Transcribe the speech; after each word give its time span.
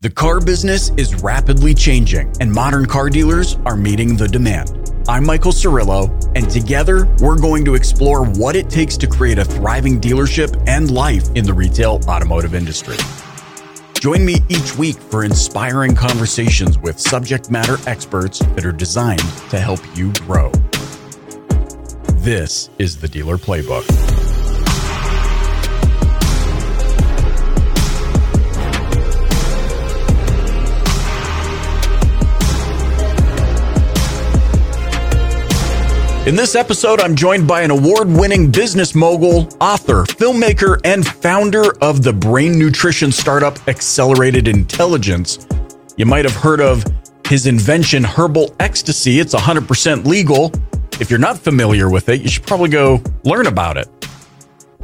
The 0.00 0.10
car 0.10 0.40
business 0.40 0.92
is 0.96 1.24
rapidly 1.24 1.74
changing, 1.74 2.32
and 2.38 2.52
modern 2.52 2.86
car 2.86 3.10
dealers 3.10 3.56
are 3.66 3.74
meeting 3.74 4.16
the 4.16 4.28
demand. 4.28 4.92
I'm 5.08 5.26
Michael 5.26 5.50
Cirillo, 5.50 6.08
and 6.36 6.48
together 6.48 7.12
we're 7.18 7.36
going 7.36 7.64
to 7.64 7.74
explore 7.74 8.24
what 8.24 8.54
it 8.54 8.70
takes 8.70 8.96
to 8.98 9.08
create 9.08 9.40
a 9.40 9.44
thriving 9.44 10.00
dealership 10.00 10.62
and 10.68 10.88
life 10.92 11.24
in 11.34 11.44
the 11.44 11.52
retail 11.52 11.98
automotive 12.06 12.54
industry. 12.54 12.94
Join 13.94 14.24
me 14.24 14.36
each 14.48 14.76
week 14.76 14.98
for 14.98 15.24
inspiring 15.24 15.96
conversations 15.96 16.78
with 16.78 17.00
subject 17.00 17.50
matter 17.50 17.78
experts 17.88 18.38
that 18.38 18.64
are 18.64 18.70
designed 18.70 19.28
to 19.50 19.58
help 19.58 19.80
you 19.96 20.12
grow. 20.12 20.52
This 22.22 22.70
is 22.78 22.98
the 22.98 23.08
Dealer 23.08 23.36
Playbook. 23.36 24.27
In 36.28 36.36
this 36.36 36.54
episode, 36.54 37.00
I'm 37.00 37.16
joined 37.16 37.48
by 37.48 37.62
an 37.62 37.70
award 37.70 38.06
winning 38.06 38.50
business 38.50 38.94
mogul, 38.94 39.48
author, 39.62 40.02
filmmaker, 40.02 40.78
and 40.84 41.06
founder 41.06 41.72
of 41.80 42.02
the 42.02 42.12
brain 42.12 42.58
nutrition 42.58 43.10
startup 43.10 43.66
Accelerated 43.66 44.46
Intelligence. 44.46 45.46
You 45.96 46.04
might 46.04 46.26
have 46.26 46.34
heard 46.34 46.60
of 46.60 46.84
his 47.26 47.46
invention, 47.46 48.04
Herbal 48.04 48.54
Ecstasy. 48.60 49.20
It's 49.20 49.34
100% 49.34 50.04
legal. 50.04 50.52
If 51.00 51.08
you're 51.08 51.18
not 51.18 51.38
familiar 51.38 51.88
with 51.88 52.10
it, 52.10 52.20
you 52.20 52.28
should 52.28 52.46
probably 52.46 52.68
go 52.68 53.02
learn 53.24 53.46
about 53.46 53.78
it. 53.78 53.88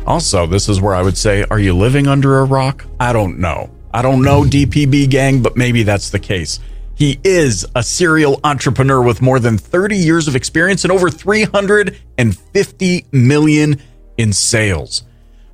Also, 0.06 0.46
this 0.46 0.70
is 0.70 0.80
where 0.80 0.94
I 0.94 1.02
would 1.02 1.18
say, 1.18 1.44
Are 1.50 1.58
you 1.58 1.76
living 1.76 2.06
under 2.06 2.38
a 2.38 2.44
rock? 2.46 2.86
I 2.98 3.12
don't 3.12 3.38
know. 3.38 3.68
I 3.92 4.00
don't 4.00 4.22
know, 4.22 4.44
DPB 4.44 5.10
gang, 5.10 5.42
but 5.42 5.58
maybe 5.58 5.82
that's 5.82 6.08
the 6.08 6.18
case. 6.18 6.58
He 6.96 7.18
is 7.24 7.66
a 7.74 7.82
serial 7.82 8.40
entrepreneur 8.44 9.02
with 9.02 9.20
more 9.20 9.40
than 9.40 9.58
30 9.58 9.96
years 9.96 10.28
of 10.28 10.36
experience 10.36 10.84
and 10.84 10.92
over 10.92 11.10
350 11.10 13.06
million 13.12 13.82
in 14.16 14.32
sales. 14.32 15.02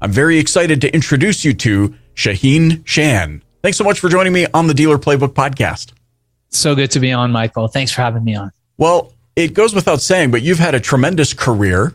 I'm 0.03 0.13
very 0.13 0.39
excited 0.39 0.81
to 0.83 0.95
introduce 0.95 1.45
you 1.45 1.55
to 1.55 1.95
Shaahin 2.15 2.83
Cheyene. 2.85 3.41
Thanks 3.63 3.79
so 3.79 3.85
much 3.85 4.01
for 4.01 4.09
joining 4.09 4.33
me 4.33 4.47
on 4.53 4.67
the 4.67 4.75
Dealer 4.75 4.99
Playbook 4.99 5.33
podcast. 5.35 5.93
So 6.51 6.75
good 6.75 6.91
to 6.93 7.01
be 7.01 7.13
on, 7.13 7.31
Michael. 7.33 7.69
Thanks 7.69 7.93
for 7.93 8.03
having 8.03 8.25
me 8.25 8.35
on. 8.35 8.51
Well, 8.77 9.13
it 9.37 9.55
goes 9.55 9.75
without 9.75 10.01
saying, 10.01 10.31
but 10.31 10.43
you've 10.43 10.59
had 10.59 10.75
a 10.75 10.81
tremendous 10.81 11.33
career. 11.33 11.95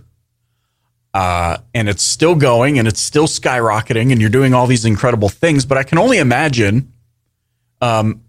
Uh, 1.14 1.58
and 1.74 1.88
it's 1.88 2.04
still 2.04 2.36
going 2.36 2.78
and 2.78 2.90
it's 2.90 3.00
still 3.00 3.26
skyrocketing 3.26 4.12
and 4.12 4.20
you're 4.20 4.30
doing 4.30 4.54
all 4.54 4.68
these 4.68 4.84
incredible 4.84 5.30
things. 5.30 5.66
But 5.66 5.78
I 5.78 5.84
can 5.84 5.98
only 5.98 6.18
imagine 6.18 6.92
um, 7.80 8.22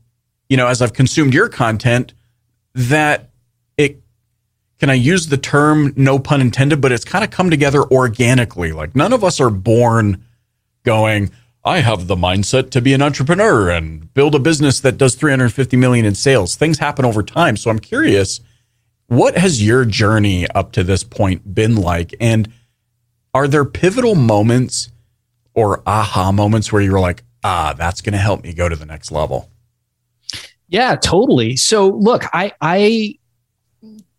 you 0.48 0.56
know, 0.56 0.66
as 0.66 0.82
I've 0.82 0.92
consumed 0.92 1.34
your 1.34 1.48
content, 1.48 2.12
that 2.74 3.30
it 3.76 4.02
can 4.78 4.90
I 4.90 4.94
use 4.94 5.28
the 5.28 5.38
term 5.38 5.92
no 5.96 6.18
pun 6.18 6.40
intended, 6.40 6.80
but 6.80 6.92
it's 6.92 7.04
kind 7.04 7.24
of 7.24 7.30
come 7.30 7.50
together 7.50 7.82
organically. 7.82 8.72
Like 8.72 8.94
none 8.94 9.12
of 9.12 9.24
us 9.24 9.40
are 9.40 9.50
born 9.50 10.24
going, 10.84 11.30
I 11.64 11.80
have 11.80 12.06
the 12.06 12.16
mindset 12.16 12.70
to 12.70 12.80
be 12.80 12.92
an 12.92 13.02
entrepreneur 13.02 13.70
and 13.70 14.12
build 14.14 14.34
a 14.34 14.38
business 14.38 14.80
that 14.80 14.98
does 14.98 15.14
350 15.14 15.76
million 15.76 16.04
in 16.04 16.14
sales. 16.14 16.54
Things 16.54 16.78
happen 16.78 17.04
over 17.04 17.22
time. 17.22 17.56
So 17.56 17.70
I'm 17.70 17.80
curious, 17.80 18.40
what 19.08 19.36
has 19.36 19.64
your 19.64 19.84
journey 19.84 20.48
up 20.50 20.72
to 20.72 20.84
this 20.84 21.02
point 21.02 21.54
been 21.54 21.76
like? 21.76 22.14
And 22.20 22.52
are 23.34 23.48
there 23.48 23.64
pivotal 23.64 24.14
moments 24.14 24.92
or 25.54 25.82
aha 25.86 26.30
moments 26.32 26.72
where 26.72 26.82
you 26.82 26.92
were 26.92 27.00
like, 27.00 27.24
ah, 27.42 27.74
that's 27.76 28.00
going 28.00 28.12
to 28.12 28.18
help 28.18 28.44
me 28.44 28.52
go 28.52 28.68
to 28.68 28.76
the 28.76 28.86
next 28.86 29.10
level? 29.10 29.50
Yeah, 30.68 30.96
totally. 30.96 31.56
So 31.56 31.88
look, 31.88 32.24
I 32.32 32.52
I 32.60 33.18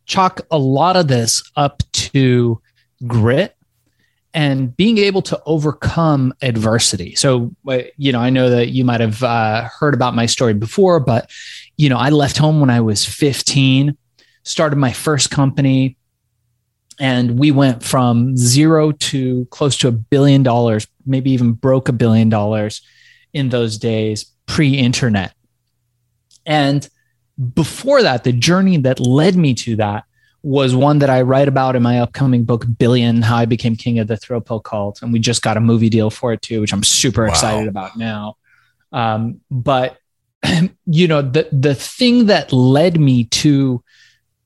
chalk 0.05 0.41
a 0.49 0.57
lot 0.57 0.95
of 0.95 1.07
this 1.07 1.43
up 1.55 1.83
to 1.91 2.61
grit 3.05 3.57
and 4.33 4.75
being 4.75 4.97
able 4.97 5.21
to 5.23 5.41
overcome 5.45 6.33
adversity. 6.41 7.15
So, 7.15 7.55
uh, 7.67 7.79
you 7.97 8.11
know, 8.11 8.19
I 8.19 8.29
know 8.29 8.49
that 8.49 8.69
you 8.69 8.85
might 8.85 9.01
have 9.01 9.23
uh, 9.23 9.67
heard 9.79 9.93
about 9.93 10.15
my 10.15 10.25
story 10.25 10.53
before, 10.53 10.99
but, 10.99 11.29
you 11.75 11.89
know, 11.89 11.97
I 11.97 12.09
left 12.09 12.37
home 12.37 12.59
when 12.59 12.69
I 12.69 12.81
was 12.81 13.03
15, 13.03 13.97
started 14.43 14.75
my 14.75 14.93
first 14.93 15.31
company, 15.31 15.97
and 16.99 17.39
we 17.39 17.51
went 17.51 17.83
from 17.83 18.37
zero 18.37 18.91
to 18.91 19.45
close 19.45 19.77
to 19.77 19.87
a 19.87 19.91
billion 19.91 20.43
dollars, 20.43 20.87
maybe 21.05 21.31
even 21.31 21.53
broke 21.53 21.89
a 21.89 21.93
billion 21.93 22.29
dollars 22.29 22.81
in 23.33 23.49
those 23.49 23.77
days 23.77 24.25
pre 24.45 24.73
internet. 24.73 25.33
And 26.47 26.89
before 27.53 28.01
that, 28.01 28.23
the 28.23 28.31
journey 28.31 28.77
that 28.77 28.99
led 28.99 29.35
me 29.35 29.53
to 29.53 29.75
that 29.75 30.05
was 30.41 30.73
one 30.73 30.99
that 30.99 31.09
I 31.09 31.21
write 31.21 31.47
about 31.47 31.75
in 31.75 31.83
my 31.83 31.99
upcoming 31.99 32.45
book, 32.45 32.65
Billion 32.79 33.21
How 33.21 33.37
I 33.37 33.45
Became 33.45 33.75
King 33.75 33.99
of 33.99 34.07
the 34.07 34.17
Thrill 34.17 34.41
Pill 34.41 34.61
Cult. 34.61 35.01
And 35.01 35.11
we 35.11 35.19
just 35.19 35.41
got 35.41 35.57
a 35.57 35.59
movie 35.59 35.89
deal 35.89 36.09
for 36.09 36.31
it 36.33 36.41
too, 36.41 36.61
which 36.61 36.73
I'm 36.73 36.83
super 36.83 37.23
wow. 37.23 37.29
excited 37.29 37.67
about 37.67 37.97
now. 37.97 38.37
Um, 38.91 39.41
but, 39.51 39.97
you 40.85 41.07
know, 41.07 41.21
the, 41.21 41.49
the 41.51 41.75
thing 41.75 42.27
that 42.27 42.53
led 42.53 42.99
me 42.99 43.25
to 43.25 43.83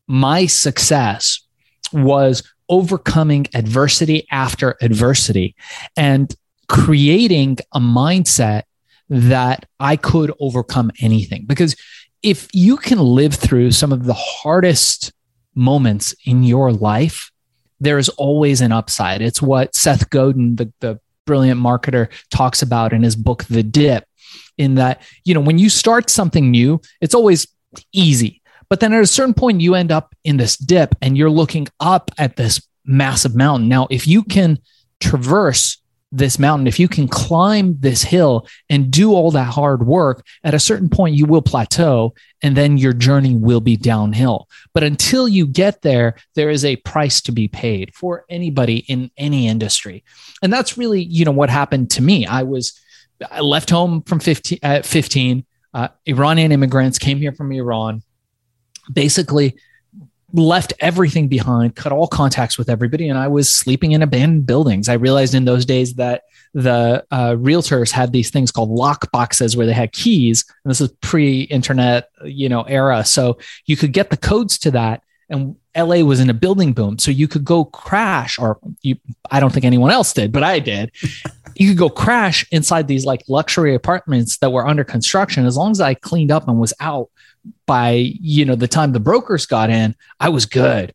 my 0.07 0.47
success 0.47 1.41
was 1.93 2.41
overcoming 2.67 3.47
adversity 3.53 4.25
after 4.31 4.77
adversity 4.81 5.55
and 5.95 6.33
creating 6.67 7.57
a 7.73 7.79
mindset 7.79 8.63
that 9.11 9.65
I 9.79 9.97
could 9.97 10.31
overcome 10.39 10.89
anything. 11.01 11.43
Because 11.45 11.75
if 12.23 12.47
you 12.53 12.77
can 12.77 12.97
live 12.97 13.35
through 13.35 13.71
some 13.71 13.91
of 13.91 14.05
the 14.05 14.13
hardest 14.13 15.11
moments 15.53 16.15
in 16.25 16.43
your 16.43 16.71
life, 16.71 17.29
there 17.81 17.97
is 17.97 18.07
always 18.09 18.61
an 18.61 18.71
upside. 18.71 19.21
It's 19.21 19.41
what 19.41 19.75
Seth 19.75 20.09
Godin, 20.09 20.55
the, 20.55 20.71
the 20.79 20.99
brilliant 21.25 21.59
marketer, 21.59 22.07
talks 22.29 22.61
about 22.61 22.93
in 22.93 23.03
his 23.03 23.17
book, 23.17 23.43
The 23.45 23.63
Dip, 23.63 24.05
in 24.57 24.75
that, 24.75 25.01
you 25.25 25.33
know, 25.33 25.41
when 25.41 25.57
you 25.57 25.69
start 25.69 26.09
something 26.09 26.49
new, 26.49 26.79
it's 27.01 27.15
always 27.15 27.47
easy. 27.91 28.41
But 28.69 28.79
then 28.79 28.93
at 28.93 29.03
a 29.03 29.07
certain 29.07 29.33
point, 29.33 29.59
you 29.59 29.75
end 29.75 29.91
up 29.91 30.15
in 30.23 30.37
this 30.37 30.55
dip 30.55 30.95
and 31.01 31.17
you're 31.17 31.29
looking 31.29 31.67
up 31.81 32.11
at 32.17 32.37
this 32.37 32.65
massive 32.85 33.35
mountain. 33.35 33.67
Now, 33.67 33.87
if 33.89 34.07
you 34.07 34.23
can 34.23 34.59
traverse 35.01 35.80
this 36.11 36.37
mountain, 36.37 36.67
if 36.67 36.79
you 36.79 36.87
can 36.87 37.07
climb 37.07 37.77
this 37.79 38.03
hill 38.03 38.45
and 38.69 38.91
do 38.91 39.13
all 39.13 39.31
that 39.31 39.53
hard 39.53 39.85
work, 39.85 40.25
at 40.43 40.53
a 40.53 40.59
certain 40.59 40.89
point 40.89 41.15
you 41.15 41.25
will 41.25 41.41
plateau 41.41 42.13
and 42.41 42.57
then 42.57 42.77
your 42.77 42.93
journey 42.93 43.35
will 43.35 43.61
be 43.61 43.77
downhill. 43.77 44.47
But 44.73 44.83
until 44.83 45.27
you 45.27 45.47
get 45.47 45.81
there, 45.81 46.15
there 46.35 46.49
is 46.49 46.65
a 46.65 46.75
price 46.77 47.21
to 47.21 47.31
be 47.31 47.47
paid 47.47 47.93
for 47.95 48.25
anybody 48.29 48.77
in 48.77 49.11
any 49.17 49.47
industry. 49.47 50.03
And 50.41 50.51
that's 50.51 50.77
really, 50.77 51.01
you 51.01 51.23
know, 51.23 51.31
what 51.31 51.49
happened 51.49 51.91
to 51.91 52.01
me. 52.01 52.25
I 52.25 52.43
was, 52.43 52.79
I 53.29 53.39
left 53.39 53.69
home 53.69 54.01
from 54.03 54.19
15, 54.19 54.59
at 54.63 54.85
15. 54.85 55.45
Uh, 55.73 55.87
Iranian 56.05 56.51
immigrants 56.51 56.99
came 56.99 57.19
here 57.19 57.31
from 57.31 57.51
Iran. 57.51 58.03
Basically, 58.91 59.55
left 60.33 60.73
everything 60.79 61.27
behind, 61.27 61.75
cut 61.75 61.91
all 61.91 62.07
contacts 62.07 62.57
with 62.57 62.69
everybody, 62.69 63.09
and 63.09 63.17
I 63.17 63.27
was 63.27 63.53
sleeping 63.53 63.91
in 63.91 64.01
abandoned 64.01 64.45
buildings. 64.45 64.89
I 64.89 64.93
realized 64.93 65.33
in 65.33 65.45
those 65.45 65.65
days 65.65 65.95
that 65.95 66.23
the 66.53 67.05
uh, 67.11 67.31
realtors 67.31 67.91
had 67.91 68.11
these 68.11 68.29
things 68.29 68.51
called 68.51 68.69
lock 68.69 69.11
boxes 69.11 69.55
where 69.55 69.65
they 69.65 69.73
had 69.73 69.91
keys, 69.91 70.45
and 70.63 70.71
this 70.71 70.81
is 70.81 70.91
pre-internet, 71.01 72.09
you 72.23 72.49
know, 72.49 72.63
era. 72.63 73.05
So 73.05 73.37
you 73.65 73.77
could 73.77 73.93
get 73.93 74.09
the 74.09 74.17
codes 74.17 74.57
to 74.59 74.71
that, 74.71 75.03
and 75.29 75.55
LA 75.75 75.97
was 75.97 76.19
in 76.19 76.29
a 76.29 76.33
building 76.33 76.73
boom, 76.73 76.99
so 76.99 77.11
you 77.11 77.27
could 77.27 77.45
go 77.45 77.65
crash, 77.65 78.37
or 78.37 78.59
you, 78.81 78.97
I 79.29 79.39
don't 79.39 79.53
think 79.53 79.65
anyone 79.65 79.91
else 79.91 80.13
did, 80.13 80.31
but 80.31 80.43
I 80.43 80.59
did. 80.59 80.91
you 81.55 81.69
could 81.69 81.77
go 81.77 81.89
crash 81.89 82.45
inside 82.51 82.87
these 82.87 83.05
like 83.05 83.23
luxury 83.27 83.75
apartments 83.75 84.37
that 84.37 84.51
were 84.51 84.67
under 84.67 84.83
construction 84.83 85.45
as 85.45 85.57
long 85.57 85.71
as 85.71 85.81
I 85.81 85.93
cleaned 85.93 86.31
up 86.31 86.47
and 86.47 86.59
was 86.59 86.73
out 86.79 87.09
by 87.65 87.91
you 87.91 88.45
know 88.45 88.55
the 88.55 88.67
time 88.67 88.91
the 88.91 88.99
brokers 88.99 89.45
got 89.45 89.69
in 89.69 89.95
i 90.19 90.29
was 90.29 90.45
good. 90.45 90.93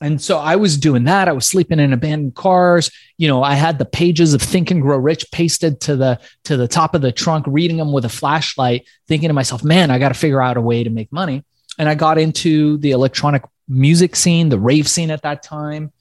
And 0.00 0.20
so 0.20 0.38
i 0.38 0.56
was 0.56 0.76
doing 0.76 1.04
that. 1.04 1.28
I 1.28 1.32
was 1.32 1.46
sleeping 1.46 1.78
in 1.78 1.92
abandoned 1.92 2.34
cars. 2.34 2.90
You 3.16 3.28
know 3.28 3.42
i 3.42 3.54
had 3.54 3.78
the 3.78 3.84
pages 3.84 4.34
of 4.34 4.42
think 4.42 4.70
and 4.70 4.82
grow 4.82 4.98
rich 4.98 5.26
pasted 5.32 5.80
to 5.82 5.96
the 5.96 6.20
to 6.44 6.56
the 6.56 6.68
top 6.68 6.94
of 6.94 7.00
the 7.00 7.12
trunk 7.12 7.44
reading 7.46 7.76
them 7.76 7.92
with 7.92 8.04
a 8.04 8.08
flashlight 8.08 8.86
thinking 9.08 9.28
to 9.28 9.34
myself 9.34 9.62
man 9.62 9.90
i 9.90 9.98
got 9.98 10.08
to 10.08 10.14
figure 10.14 10.42
out 10.42 10.56
a 10.56 10.60
way 10.60 10.84
to 10.84 10.90
make 10.90 11.12
money. 11.12 11.44
And 11.78 11.88
i 11.88 11.94
got 11.94 12.18
into 12.18 12.78
the 12.78 12.90
electronic 12.90 13.44
music 13.68 14.14
scene 14.16 14.48
the 14.48 14.58
rave 14.58 14.88
scene 14.88 15.10
at 15.10 15.22
that 15.22 15.42
time. 15.42 15.92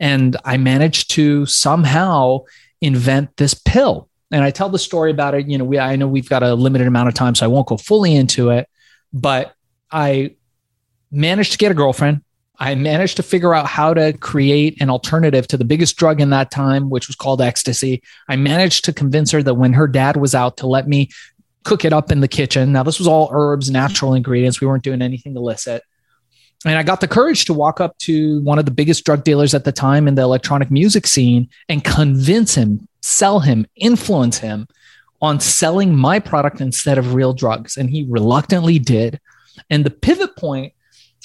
And 0.00 0.36
i 0.44 0.56
managed 0.56 1.12
to 1.12 1.46
somehow 1.46 2.44
invent 2.80 3.36
this 3.36 3.54
pill. 3.54 4.08
And 4.30 4.42
i 4.42 4.50
tell 4.50 4.70
the 4.70 4.78
story 4.78 5.10
about 5.10 5.34
it. 5.34 5.46
You 5.46 5.58
know 5.58 5.64
we 5.64 5.78
i 5.78 5.96
know 5.96 6.08
we've 6.08 6.28
got 6.28 6.42
a 6.42 6.54
limited 6.54 6.86
amount 6.86 7.08
of 7.08 7.14
time 7.14 7.34
so 7.34 7.44
i 7.44 7.48
won't 7.48 7.68
go 7.68 7.76
fully 7.76 8.14
into 8.14 8.50
it 8.50 8.68
but 9.12 9.54
I 9.90 10.36
managed 11.10 11.52
to 11.52 11.58
get 11.58 11.70
a 11.70 11.74
girlfriend. 11.74 12.22
I 12.58 12.74
managed 12.74 13.16
to 13.16 13.22
figure 13.22 13.54
out 13.54 13.66
how 13.66 13.92
to 13.92 14.12
create 14.12 14.80
an 14.80 14.88
alternative 14.88 15.48
to 15.48 15.56
the 15.56 15.64
biggest 15.64 15.96
drug 15.96 16.20
in 16.20 16.30
that 16.30 16.50
time, 16.50 16.90
which 16.90 17.08
was 17.08 17.16
called 17.16 17.40
ecstasy. 17.40 18.02
I 18.28 18.36
managed 18.36 18.84
to 18.84 18.92
convince 18.92 19.30
her 19.32 19.42
that 19.42 19.54
when 19.54 19.72
her 19.72 19.88
dad 19.88 20.16
was 20.16 20.34
out 20.34 20.58
to 20.58 20.66
let 20.66 20.86
me 20.86 21.08
cook 21.64 21.84
it 21.84 21.92
up 21.92 22.12
in 22.12 22.20
the 22.20 22.28
kitchen. 22.28 22.72
Now, 22.72 22.82
this 22.82 22.98
was 22.98 23.08
all 23.08 23.30
herbs, 23.32 23.70
natural 23.70 24.14
ingredients. 24.14 24.60
We 24.60 24.66
weren't 24.66 24.84
doing 24.84 25.02
anything 25.02 25.36
illicit. 25.36 25.82
And 26.64 26.78
I 26.78 26.82
got 26.84 27.00
the 27.00 27.08
courage 27.08 27.46
to 27.46 27.54
walk 27.54 27.80
up 27.80 27.98
to 27.98 28.40
one 28.42 28.58
of 28.58 28.64
the 28.64 28.70
biggest 28.70 29.04
drug 29.04 29.24
dealers 29.24 29.54
at 29.54 29.64
the 29.64 29.72
time 29.72 30.06
in 30.06 30.14
the 30.14 30.22
electronic 30.22 30.70
music 30.70 31.06
scene 31.06 31.48
and 31.68 31.82
convince 31.82 32.54
him, 32.54 32.86
sell 33.00 33.40
him, 33.40 33.66
influence 33.74 34.38
him 34.38 34.68
on 35.22 35.38
selling 35.38 35.94
my 35.94 36.18
product 36.18 36.60
instead 36.60 36.98
of 36.98 37.14
real 37.14 37.32
drugs. 37.32 37.76
And 37.76 37.88
he 37.88 38.04
reluctantly 38.08 38.78
did. 38.78 39.20
And 39.70 39.86
the 39.86 39.90
pivot 39.90 40.36
point 40.36 40.74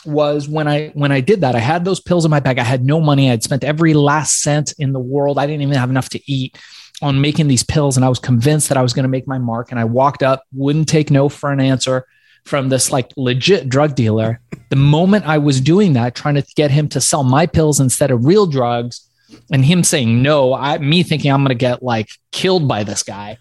was 0.05 0.47
when 0.47 0.67
I 0.67 0.89
when 0.89 1.11
I 1.11 1.19
did 1.19 1.41
that, 1.41 1.55
I 1.55 1.59
had 1.59 1.83
those 1.83 1.99
pills 1.99 2.23
in 2.23 2.31
my 2.31 2.39
bag. 2.39 2.59
I 2.59 2.63
had 2.63 2.85
no 2.85 3.01
money. 3.01 3.31
I'd 3.31 3.43
spent 3.43 3.63
every 3.63 3.93
last 3.95 4.41
cent 4.41 4.73
in 4.77 4.93
the 4.93 4.99
world. 4.99 5.39
I 5.39 5.47
didn't 5.47 5.63
even 5.63 5.75
have 5.75 5.89
enough 5.89 6.09
to 6.09 6.31
eat 6.31 6.57
on 7.01 7.19
making 7.19 7.47
these 7.47 7.63
pills. 7.63 7.97
And 7.97 8.05
I 8.05 8.09
was 8.09 8.19
convinced 8.19 8.69
that 8.69 8.77
I 8.77 8.81
was 8.83 8.93
going 8.93 9.03
to 9.03 9.09
make 9.09 9.27
my 9.27 9.39
mark. 9.39 9.71
And 9.71 9.79
I 9.79 9.83
walked 9.83 10.23
up, 10.23 10.43
wouldn't 10.53 10.87
take 10.87 11.11
no 11.11 11.27
for 11.27 11.51
an 11.51 11.59
answer 11.59 12.05
from 12.45 12.69
this 12.69 12.91
like 12.91 13.11
legit 13.17 13.67
drug 13.67 13.95
dealer. 13.95 14.39
The 14.69 14.75
moment 14.75 15.25
I 15.25 15.39
was 15.39 15.59
doing 15.59 15.93
that, 15.93 16.15
trying 16.15 16.35
to 16.35 16.45
get 16.55 16.71
him 16.71 16.87
to 16.89 17.01
sell 17.01 17.23
my 17.23 17.45
pills 17.45 17.79
instead 17.79 18.11
of 18.11 18.25
real 18.25 18.45
drugs, 18.45 19.03
and 19.51 19.65
him 19.65 19.83
saying 19.83 20.21
no, 20.21 20.53
I 20.53 20.77
me 20.77 21.03
thinking 21.03 21.31
I'm 21.31 21.41
going 21.41 21.49
to 21.49 21.55
get 21.55 21.83
like 21.83 22.09
killed 22.31 22.67
by 22.67 22.83
this 22.83 23.03
guy. 23.03 23.37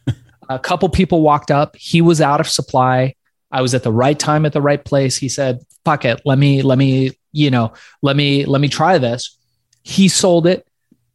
A 0.48 0.58
couple 0.58 0.88
people 0.88 1.22
walked 1.22 1.50
up. 1.50 1.76
He 1.76 2.00
was 2.00 2.20
out 2.20 2.40
of 2.40 2.48
supply. 2.48 3.14
I 3.50 3.62
was 3.62 3.74
at 3.74 3.82
the 3.82 3.92
right 3.92 4.18
time 4.18 4.46
at 4.46 4.52
the 4.52 4.62
right 4.62 4.84
place. 4.84 5.16
He 5.16 5.28
said, 5.28 5.60
"Fuck 5.84 6.04
it, 6.04 6.20
let 6.24 6.38
me 6.38 6.62
let 6.62 6.78
me 6.78 7.12
you 7.32 7.50
know 7.50 7.72
let 8.02 8.16
me 8.16 8.44
let 8.44 8.60
me 8.60 8.68
try 8.68 8.98
this." 8.98 9.36
He 9.82 10.08
sold 10.08 10.46
it. 10.46 10.66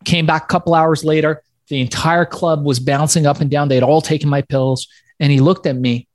Came 0.06 0.25
back 0.25 0.45
a 0.45 0.48
couple 0.48 0.74
hours 0.74 1.04
later. 1.04 1.44
The 1.68 1.80
entire 1.80 2.25
club 2.25 2.66
was 2.66 2.80
bouncing 2.80 3.25
up 3.25 3.39
and 3.42 3.50
down. 3.50 3.68
They'd 3.68 3.83
all 3.83 4.01
taken 4.01 4.30
my 4.30 4.42
pills, 4.42 4.88
and 5.19 5.31
he 5.31 5.39
looked 5.39 5.66
at 5.66 5.75
me 5.75 6.07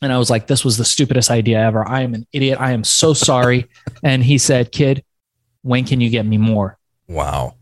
and 0.00 0.12
I 0.12 0.18
was 0.18 0.30
like, 0.30 0.46
this 0.46 0.64
was 0.64 0.76
the 0.76 0.84
stupidest 0.84 1.30
idea 1.30 1.58
ever. 1.58 1.86
I 1.86 2.02
am 2.02 2.14
an 2.14 2.26
idiot. 2.32 2.60
I 2.60 2.72
am 2.72 2.84
so 2.84 3.14
sorry. 3.14 3.66
and 4.02 4.22
he 4.22 4.38
said, 4.38 4.70
kid, 4.70 5.04
when 5.62 5.84
can 5.84 6.00
you 6.00 6.10
get 6.10 6.24
me 6.24 6.38
more? 6.38 6.78
Wow. 7.08 7.56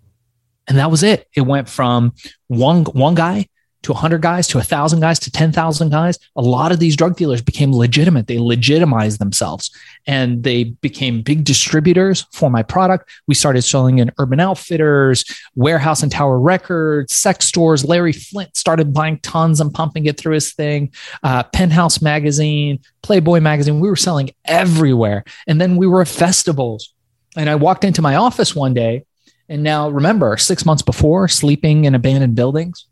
And 0.69 0.79
that 0.79 0.91
was 0.91 1.03
it. 1.03 1.27
It 1.35 1.43
went 1.43 1.69
from 1.69 2.13
one, 2.49 2.85
one 2.85 3.15
guy 3.15 3.47
to 3.87 3.93
100 3.93 4.21
guys 4.21 4.49
to 4.49 4.59
1,000 4.59 4.99
guys 4.99 5.21
to 5.21 5.31
10,000 5.31 5.91
guys. 5.91 6.19
A 6.35 6.43
lot 6.43 6.73
of 6.73 6.81
these 6.81 6.97
drug 6.97 7.17
dealers 7.17 7.41
became 7.41 7.73
legitimate. 7.73 8.27
They 8.27 8.39
legitimized 8.39 9.21
themselves 9.21 9.71
and 10.09 10.43
they 10.43 10.65
became 10.65 11.23
big 11.23 11.45
distributors 11.45 12.27
for 12.33 12.51
my 12.51 12.65
product. 12.65 13.09
We 13.29 13.37
started 13.37 13.63
selling 13.63 14.01
in 14.01 14.11
Urban 14.19 14.41
Outfitters, 14.41 15.25
Warehouse 15.55 16.03
and 16.03 16.11
Tower 16.11 16.41
Records, 16.41 17.15
sex 17.15 17.47
stores. 17.47 17.85
Larry 17.85 18.13
Flynt 18.13 18.57
started 18.57 18.93
buying 18.93 19.21
tons 19.21 19.61
and 19.61 19.73
pumping 19.73 20.07
it 20.07 20.19
through 20.19 20.35
his 20.35 20.53
thing. 20.53 20.93
Uh, 21.23 21.45
Penthouse 21.45 22.03
Magazine, 22.03 22.81
Playboy 23.03 23.39
Magazine. 23.39 23.79
We 23.79 23.89
were 23.89 23.95
selling 23.95 24.31
everywhere. 24.47 25.23
And 25.47 25.61
then 25.61 25.77
we 25.77 25.87
were 25.87 26.03
at 26.03 26.09
festivals. 26.09 26.93
And 27.37 27.49
I 27.49 27.55
walked 27.55 27.85
into 27.85 28.03
my 28.03 28.17
office 28.17 28.57
one 28.57 28.75
day. 28.75 29.05
And 29.49 29.63
now 29.63 29.89
remember, 29.91 30.37
six 30.39 30.67
months 30.67 30.83
before, 30.83 31.29
sleeping 31.29 31.85
in 31.85 31.95
abandoned 31.95 32.35
buildings 32.35 32.87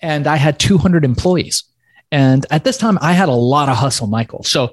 and 0.00 0.26
I 0.26 0.36
had 0.36 0.58
200 0.58 1.04
employees. 1.04 1.64
And 2.10 2.46
at 2.50 2.64
this 2.64 2.78
time, 2.78 2.98
I 3.00 3.12
had 3.12 3.28
a 3.28 3.34
lot 3.34 3.68
of 3.68 3.76
hustle, 3.76 4.06
Michael. 4.06 4.42
So 4.44 4.72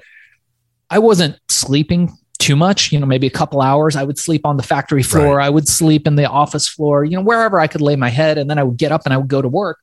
I 0.90 1.00
wasn't 1.00 1.40
sleeping 1.50 2.14
too 2.38 2.56
much, 2.56 2.92
you 2.92 3.00
know, 3.00 3.06
maybe 3.06 3.28
a 3.28 3.32
couple 3.32 3.62
hours. 3.62 3.96
I 3.96 4.04
would 4.04 4.20
sleep 4.20 4.46
on 4.46 4.58
the 4.58 4.64
factory 4.64 5.04
floor. 5.04 5.38
Right. 5.38 5.46
I 5.46 5.50
would 5.50 5.68
sleep 5.68 6.08
in 6.08 6.16
the 6.16 6.30
office 6.30 6.68
floor, 6.68 7.04
you 7.04 7.16
know, 7.18 7.24
wherever 7.24 7.60
I 7.60 7.68
could 7.68 7.82
lay 7.82 7.96
my 7.96 8.10
head. 8.10 8.38
And 8.38 8.50
then 8.50 8.58
I 8.58 8.64
would 8.64 8.78
get 8.78 8.92
up 8.92 9.02
and 9.06 9.14
I 9.14 9.18
would 9.18 9.28
go 9.28 9.42
to 9.42 9.48
work. 9.48 9.80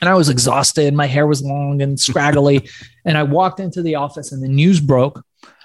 And 0.00 0.08
I 0.08 0.14
was 0.14 0.28
exhausted. 0.28 0.94
My 0.94 1.06
hair 1.06 1.26
was 1.26 1.42
long 1.42 1.82
and 1.82 1.98
scraggly. 1.98 2.68
and 3.04 3.18
I 3.18 3.22
walked 3.22 3.60
into 3.60 3.82
the 3.82 3.96
office 3.96 4.32
and 4.32 4.42
the 4.42 4.48
news 4.48 4.80
broke 4.80 5.24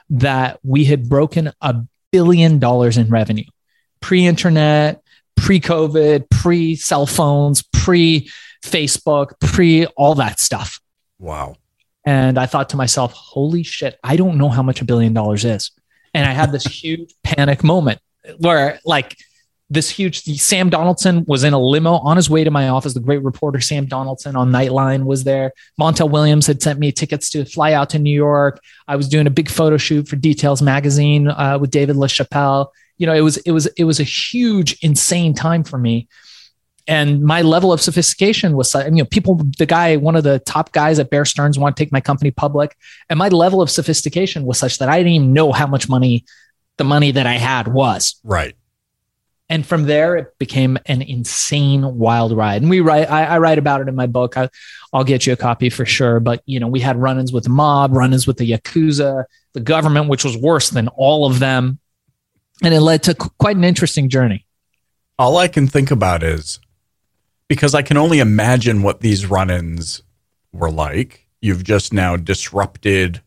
that 0.09 0.59
we 0.63 0.86
had 0.86 1.09
broken 1.09 1.51
a 1.62 1.75
billion 2.12 2.59
dollars 2.59 2.98
in 2.98 3.09
revenue 3.09 3.45
pre 4.01 4.25
internet, 4.25 5.01
pre 5.36 5.59
COVID, 5.59 6.30
pre 6.30 6.75
cell 6.75 7.06
phones, 7.06 7.62
pre 7.62 8.30
Facebook, 8.65 9.39
pre 9.39 9.85
all 9.97 10.15
that 10.15 10.39
stuff. 10.39 10.79
Wow. 11.19 11.56
And 12.06 12.38
I 12.38 12.45
thought 12.45 12.69
to 12.69 12.77
myself, 12.77 13.13
holy 13.13 13.63
shit, 13.63 13.97
I 14.03 14.15
don't 14.15 14.38
know 14.38 14.50
how 14.50 14.62
much 14.62 14.81
a 14.81 14.85
billion 14.85 15.13
dollars 15.13 15.44
is. 15.44 15.71
And 16.13 16.25
I 16.25 16.33
had 16.33 16.51
this 16.51 16.65
huge 16.83 17.13
panic 17.23 17.63
moment 17.63 18.00
where, 18.38 18.79
like, 18.85 19.17
this 19.69 19.89
huge 19.89 20.21
Sam 20.23 20.69
Donaldson 20.69 21.25
was 21.27 21.44
in 21.44 21.53
a 21.53 21.59
limo 21.59 21.94
on 21.94 22.17
his 22.17 22.29
way 22.29 22.44
to 22.44 22.51
my 22.51 22.69
office. 22.69 22.94
The 22.94 23.00
great 23.00 23.23
reporter 23.23 23.59
Sam 23.59 23.88
Donaldson 23.88 24.35
on 24.35 24.51
Nightline 24.51 25.06
was 25.06 25.23
there. 25.23 25.53
Montel 25.81 26.12
Williams 26.12 26.45
had 26.45 26.62
sent 26.62 26.77
me 26.77 26.91
tickets 26.91 27.31
to 27.31 27.45
fly 27.45 27.73
out 27.73 27.89
to 27.91 28.00
New 28.00 28.13
York. 28.13 28.59
I 28.88 28.95
was 28.95 29.09
doing 29.09 29.25
a 29.25 29.31
big 29.31 29.50
photo 29.50 29.77
shoot 29.77 30.07
for 30.07 30.17
Details 30.17 30.62
magazine 30.62 31.29
uh, 31.29 31.57
with 31.59 31.71
David 31.71 31.95
LaChapelle. 31.95 32.67
You 32.97 33.07
know, 33.07 33.13
it 33.15 33.21
was 33.21 33.38
it 33.38 33.51
was 33.51 33.65
it 33.65 33.85
was 33.85 34.00
a 34.00 34.03
huge, 34.03 34.77
insane 34.83 35.33
time 35.33 35.63
for 35.63 35.79
me 35.79 36.07
and 36.88 37.22
my 37.22 37.42
level 37.42 37.74
of 37.74 37.82
sophistication 37.82 38.56
was 38.56 38.74
you 38.76 38.92
know 38.92 39.06
people 39.06 39.42
the 39.58 39.66
guy 39.66 39.98
one 39.98 40.16
of 40.16 40.24
the 40.24 40.40
top 40.40 40.72
guys 40.72 41.00
at 41.00 41.10
bear 41.10 41.26
stearns 41.26 41.58
want 41.58 41.76
to 41.76 41.84
take 41.84 41.92
my 41.92 42.02
company 42.02 42.32
public. 42.32 42.78
And 43.10 43.18
my 43.18 43.30
level 43.30 43.62
of 43.62 43.70
sophistication 43.70 44.46
was 44.46 44.60
such 44.60 44.78
that 44.80 44.90
i 44.90 44.98
didn't 44.98 45.14
even 45.14 45.34
know 45.34 45.52
how 45.52 45.68
much 45.68 45.90
money 45.90 46.26
the 46.78 46.84
money 46.84 47.12
that 47.12 47.26
i 47.26 47.34
had 47.34 47.68
was. 47.68 48.20
Right. 48.24 48.56
And 49.50 49.66
from 49.66 49.86
there 49.86 50.16
it 50.18 50.38
became 50.38 50.78
an 50.86 51.02
insane 51.02 51.98
wild 51.98 52.36
ride. 52.36 52.62
And 52.62 52.70
we 52.70 52.82
write 52.82 53.10
i, 53.10 53.26
I 53.26 53.40
write 53.40 53.58
about 53.58 53.82
it 53.82 53.88
in 53.88 53.96
my 53.96 54.08
book. 54.08 54.38
I, 54.38 54.50
will 54.94 55.04
get 55.04 55.26
you 55.26 55.34
a 55.34 55.38
copy 55.38 55.70
for 55.70 55.86
sure. 55.86 56.20
But 56.20 56.44
you 56.46 56.60
know 56.60 56.68
we 56.68 56.82
had 56.82 56.98
run-ins 56.98 57.34
with 57.34 57.46
the 57.46 57.50
mob 57.50 57.96
run-ins 57.96 58.28
with 58.28 58.38
the 58.38 58.52
yakuza 58.52 59.26
the 59.54 59.60
government 59.60 60.10
which 60.10 60.24
was 60.24 60.38
worse 60.38 60.70
than 60.70 60.88
all 60.90 61.26
of 61.26 61.40
them. 61.40 61.80
And 62.62 62.74
it 62.74 62.82
led 62.82 63.04
to 63.04 63.16
quite 63.16 63.58
an 63.58 63.64
interesting 63.64 64.08
journey. 64.08 64.46
All 65.18 65.38
i 65.38 65.48
can 65.48 65.68
think 65.68 65.90
about 65.90 66.22
is 66.22 66.60
because 67.47 67.75
I 67.75 67.81
can 67.81 67.97
only 67.97 68.19
imagine 68.19 68.81
what 68.81 69.01
these 69.01 69.25
run 69.25 69.50
ins 69.50 70.01
were 70.51 70.71
like. 70.71 71.27
You've 71.42 71.63
just 71.63 71.94
now 71.94 72.15
disrupted, 72.15 73.21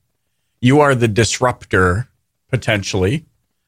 you 0.60 0.80
are 0.80 0.94
the 0.94 1.08
disruptor 1.08 2.08
potentially. 2.48 3.26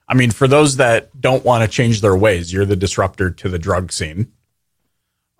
I 0.08 0.14
mean, 0.14 0.32
for 0.32 0.48
those 0.48 0.76
that 0.76 1.20
don't 1.20 1.44
want 1.44 1.62
to 1.62 1.70
change 1.70 2.00
their 2.00 2.16
ways, 2.16 2.52
you're 2.52 2.66
the 2.66 2.74
disruptor 2.74 3.30
to 3.30 3.48
the 3.48 3.58
drug 3.60 3.92
scene, 3.92 4.32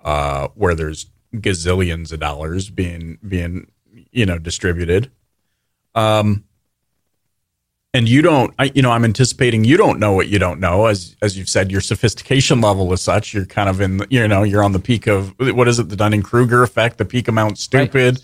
uh, 0.05 0.49
where 0.55 0.77
there's 0.77 1.07
gazillions 1.35 2.13
of 2.13 2.21
dollars 2.21 2.71
being 2.71 3.19
being 3.27 3.71
you 4.13 4.27
know 4.27 4.39
distributed. 4.39 5.11
Um, 5.95 6.45
and 7.93 8.09
you 8.09 8.23
don't 8.23 8.55
I, 8.59 8.71
you 8.75 8.83
know 8.83 8.91
i'm 8.91 9.05
anticipating 9.05 9.65
you 9.65 9.77
don't 9.77 9.99
know 9.99 10.13
what 10.13 10.29
you 10.29 10.39
don't 10.39 10.61
know. 10.61 10.87
As 10.87 11.17
as 11.23 11.37
you've 11.37 11.49
said 11.49 11.71
your 11.71 11.81
sophistication 11.81 12.61
level 12.61 12.93
is 12.93 13.03
such 13.03 13.35
you're 13.35 13.47
kind 13.47 13.69
of 13.69 13.81
in 13.81 14.01
you 14.11 14.27
know 14.29 14.43
you're 14.43 14.63
on 14.63 14.73
the 14.73 14.79
peak 14.79 15.07
of 15.07 15.35
what 15.39 15.69
is 15.69 15.79
it 15.79 15.89
the 15.89 15.97
dunning-kruger 15.97 16.63
effect 16.63 16.99
the 16.99 17.05
peak 17.05 17.29
amount 17.29 17.59
stupid 17.59 18.23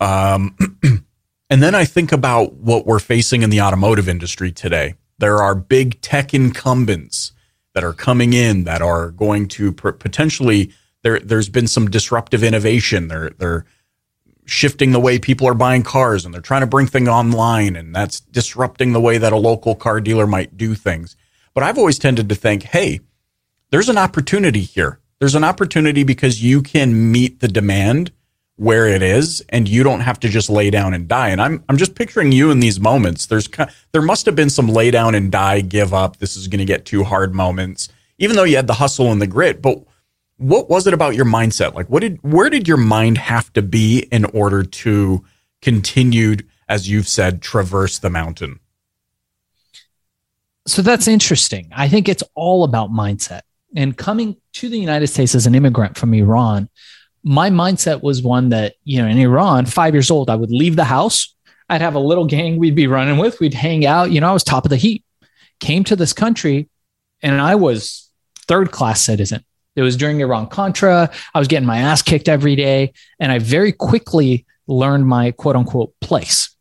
right. 0.00 0.36
um 0.36 0.56
and 1.50 1.62
then 1.62 1.74
i 1.74 1.84
think 1.84 2.12
about 2.12 2.54
what 2.54 2.86
we're 2.86 2.98
facing 2.98 3.42
in 3.42 3.50
the 3.50 3.60
automotive 3.60 4.08
industry 4.08 4.52
today. 4.52 4.94
There 5.18 5.42
are 5.42 5.54
big 5.54 6.00
tech 6.00 6.34
incumbents 6.34 7.32
that 7.74 7.84
are 7.84 7.92
coming 7.92 8.32
in 8.32 8.64
that 8.64 8.82
are 8.82 9.10
going 9.10 9.48
to 9.48 9.72
potentially 9.72 10.72
there 11.02 11.20
there's 11.20 11.48
been 11.48 11.66
some 11.66 11.90
disruptive 11.90 12.42
innovation. 12.42 13.08
They're 13.08 13.30
they're 13.30 13.64
shifting 14.44 14.92
the 14.92 15.00
way 15.00 15.18
people 15.18 15.46
are 15.46 15.54
buying 15.54 15.82
cars 15.82 16.24
and 16.24 16.34
they're 16.34 16.40
trying 16.40 16.62
to 16.62 16.66
bring 16.66 16.86
things 16.86 17.08
online 17.08 17.76
and 17.76 17.94
that's 17.94 18.20
disrupting 18.20 18.92
the 18.92 19.00
way 19.00 19.18
that 19.18 19.32
a 19.32 19.36
local 19.36 19.74
car 19.74 20.00
dealer 20.00 20.26
might 20.26 20.56
do 20.56 20.74
things. 20.74 21.16
But 21.54 21.62
I've 21.62 21.78
always 21.78 21.98
tended 21.98 22.28
to 22.28 22.34
think, 22.34 22.64
hey, 22.64 23.00
there's 23.70 23.88
an 23.88 23.98
opportunity 23.98 24.62
here. 24.62 25.00
There's 25.18 25.34
an 25.34 25.44
opportunity 25.44 26.02
because 26.02 26.42
you 26.42 26.62
can 26.62 27.12
meet 27.12 27.40
the 27.40 27.48
demand 27.48 28.10
where 28.56 28.86
it 28.86 29.02
is 29.02 29.44
and 29.48 29.68
you 29.68 29.82
don't 29.82 30.00
have 30.00 30.20
to 30.20 30.28
just 30.28 30.50
lay 30.50 30.70
down 30.70 30.94
and 30.94 31.08
die. 31.08 31.30
And 31.30 31.40
I'm 31.40 31.64
I'm 31.68 31.76
just 31.76 31.94
picturing 31.94 32.32
you 32.32 32.50
in 32.50 32.60
these 32.60 32.80
moments. 32.80 33.26
There's 33.26 33.48
there 33.92 34.02
must 34.02 34.26
have 34.26 34.36
been 34.36 34.50
some 34.50 34.68
lay 34.68 34.90
down 34.90 35.14
and 35.14 35.30
die, 35.30 35.60
give 35.60 35.94
up, 35.94 36.18
this 36.18 36.36
is 36.36 36.48
going 36.48 36.58
to 36.58 36.64
get 36.64 36.84
too 36.84 37.04
hard 37.04 37.34
moments. 37.34 37.88
Even 38.18 38.36
though 38.36 38.44
you 38.44 38.56
had 38.56 38.66
the 38.66 38.74
hustle 38.74 39.10
and 39.10 39.20
the 39.20 39.26
grit, 39.26 39.62
but 39.62 39.82
what 40.42 40.68
was 40.68 40.86
it 40.86 40.94
about 40.94 41.14
your 41.14 41.24
mindset? 41.24 41.74
Like, 41.74 41.88
what 41.88 42.00
did, 42.00 42.18
where 42.22 42.50
did 42.50 42.66
your 42.66 42.76
mind 42.76 43.18
have 43.18 43.52
to 43.52 43.62
be 43.62 44.00
in 44.10 44.24
order 44.26 44.62
to 44.62 45.24
continue, 45.60 46.36
as 46.68 46.88
you've 46.88 47.08
said, 47.08 47.40
traverse 47.42 47.98
the 47.98 48.10
mountain? 48.10 48.60
So 50.66 50.82
that's 50.82 51.08
interesting. 51.08 51.68
I 51.74 51.88
think 51.88 52.08
it's 52.08 52.22
all 52.34 52.64
about 52.64 52.90
mindset. 52.90 53.42
And 53.74 53.96
coming 53.96 54.36
to 54.54 54.68
the 54.68 54.78
United 54.78 55.06
States 55.06 55.34
as 55.34 55.46
an 55.46 55.54
immigrant 55.54 55.96
from 55.96 56.12
Iran, 56.14 56.68
my 57.22 57.50
mindset 57.50 58.02
was 58.02 58.22
one 58.22 58.50
that, 58.50 58.74
you 58.84 59.00
know, 59.00 59.08
in 59.08 59.18
Iran, 59.18 59.66
five 59.66 59.94
years 59.94 60.10
old, 60.10 60.28
I 60.28 60.36
would 60.36 60.50
leave 60.50 60.76
the 60.76 60.84
house. 60.84 61.34
I'd 61.68 61.80
have 61.80 61.94
a 61.94 62.00
little 62.00 62.26
gang 62.26 62.58
we'd 62.58 62.74
be 62.74 62.86
running 62.86 63.16
with. 63.16 63.40
We'd 63.40 63.54
hang 63.54 63.86
out. 63.86 64.10
You 64.10 64.20
know, 64.20 64.28
I 64.28 64.32
was 64.32 64.44
top 64.44 64.64
of 64.64 64.70
the 64.70 64.76
heap. 64.76 65.04
Came 65.60 65.84
to 65.84 65.96
this 65.96 66.12
country 66.12 66.68
and 67.22 67.40
I 67.40 67.54
was 67.54 68.10
third 68.46 68.72
class 68.72 69.00
citizen. 69.00 69.44
It 69.74 69.82
was 69.82 69.96
during 69.96 70.20
Iran 70.20 70.48
Contra. 70.48 71.10
I 71.34 71.38
was 71.38 71.48
getting 71.48 71.66
my 71.66 71.78
ass 71.78 72.02
kicked 72.02 72.28
every 72.28 72.56
day. 72.56 72.92
And 73.18 73.32
I 73.32 73.38
very 73.38 73.72
quickly 73.72 74.46
learned 74.66 75.06
my 75.06 75.30
quote 75.32 75.56
unquote 75.56 75.94
place. 76.00 76.54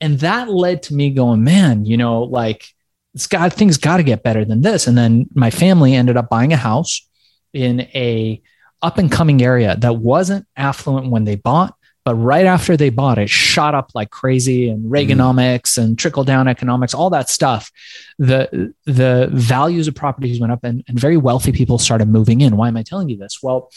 And 0.00 0.20
that 0.20 0.50
led 0.50 0.82
to 0.84 0.94
me 0.94 1.10
going, 1.10 1.44
man, 1.44 1.84
you 1.84 1.96
know, 1.96 2.22
like 2.22 2.66
it's 3.14 3.26
got 3.26 3.52
things 3.52 3.78
got 3.78 3.98
to 3.98 4.02
get 4.02 4.22
better 4.22 4.44
than 4.44 4.60
this. 4.60 4.86
And 4.86 4.98
then 4.98 5.28
my 5.34 5.50
family 5.50 5.94
ended 5.94 6.16
up 6.16 6.28
buying 6.28 6.52
a 6.52 6.56
house 6.56 7.06
in 7.52 7.82
a 7.94 8.42
up 8.82 8.98
and 8.98 9.10
coming 9.10 9.42
area 9.42 9.76
that 9.76 9.96
wasn't 9.96 10.46
affluent 10.56 11.10
when 11.10 11.24
they 11.24 11.36
bought, 11.36 11.74
but 12.04 12.14
right 12.16 12.44
after 12.44 12.76
they 12.76 12.90
bought 12.90 13.18
it, 13.18 13.30
shot 13.30 13.74
up 13.74 13.90
like 13.94 14.10
crazy 14.10 14.68
and 14.68 14.84
mm-hmm. 14.84 14.94
Reaganomics 14.94 15.78
mm. 15.78 15.84
and 15.84 15.98
trickle 15.98 16.24
down 16.24 16.48
economics, 16.48 16.94
all 16.94 17.10
that 17.10 17.30
stuff. 17.30 17.70
The 18.18 18.74
the 18.84 19.28
values 19.32 19.88
of 19.88 19.94
properties 19.94 20.40
went 20.40 20.52
up 20.52 20.64
and, 20.64 20.84
and 20.86 20.98
very 20.98 21.16
wealthy 21.16 21.52
people 21.52 21.78
started 21.78 22.08
moving 22.08 22.40
in. 22.40 22.56
Why 22.56 22.68
am 22.68 22.76
I 22.76 22.82
telling 22.82 23.08
you 23.08 23.16
this? 23.16 23.42
Well, 23.42 23.70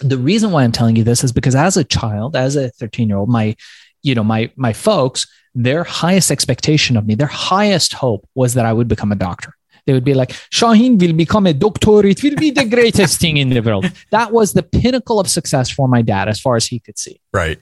the 0.00 0.18
reason 0.18 0.50
why 0.50 0.64
I'm 0.64 0.72
telling 0.72 0.96
you 0.96 1.04
this 1.04 1.24
is 1.24 1.32
because 1.32 1.54
as 1.54 1.76
a 1.76 1.84
child, 1.84 2.36
as 2.36 2.56
a 2.56 2.70
13 2.70 3.08
year 3.08 3.18
old, 3.18 3.28
my, 3.28 3.56
you 4.02 4.14
know, 4.14 4.24
my, 4.24 4.50
my 4.56 4.72
folks, 4.72 5.26
their 5.54 5.84
highest 5.84 6.30
expectation 6.30 6.96
of 6.96 7.06
me, 7.06 7.14
their 7.14 7.26
highest 7.26 7.94
hope 7.94 8.28
was 8.34 8.54
that 8.54 8.66
I 8.66 8.72
would 8.72 8.88
become 8.88 9.12
a 9.12 9.16
doctor. 9.16 9.54
They 9.86 9.92
would 9.92 10.04
be 10.04 10.14
like, 10.14 10.30
Shaahin 10.50 11.00
will 11.00 11.12
become 11.12 11.46
a 11.46 11.52
doctor. 11.52 12.06
It 12.06 12.22
will 12.22 12.36
be 12.36 12.50
the 12.50 12.64
greatest 12.64 13.20
thing 13.20 13.36
in 13.36 13.50
the 13.50 13.60
world. 13.60 13.90
That 14.10 14.32
was 14.32 14.52
the 14.52 14.62
pinnacle 14.62 15.20
of 15.20 15.28
success 15.28 15.70
for 15.70 15.88
my 15.88 16.02
dad, 16.02 16.28
as 16.28 16.40
far 16.40 16.56
as 16.56 16.66
he 16.66 16.78
could 16.78 16.98
see. 16.98 17.20
Right. 17.32 17.58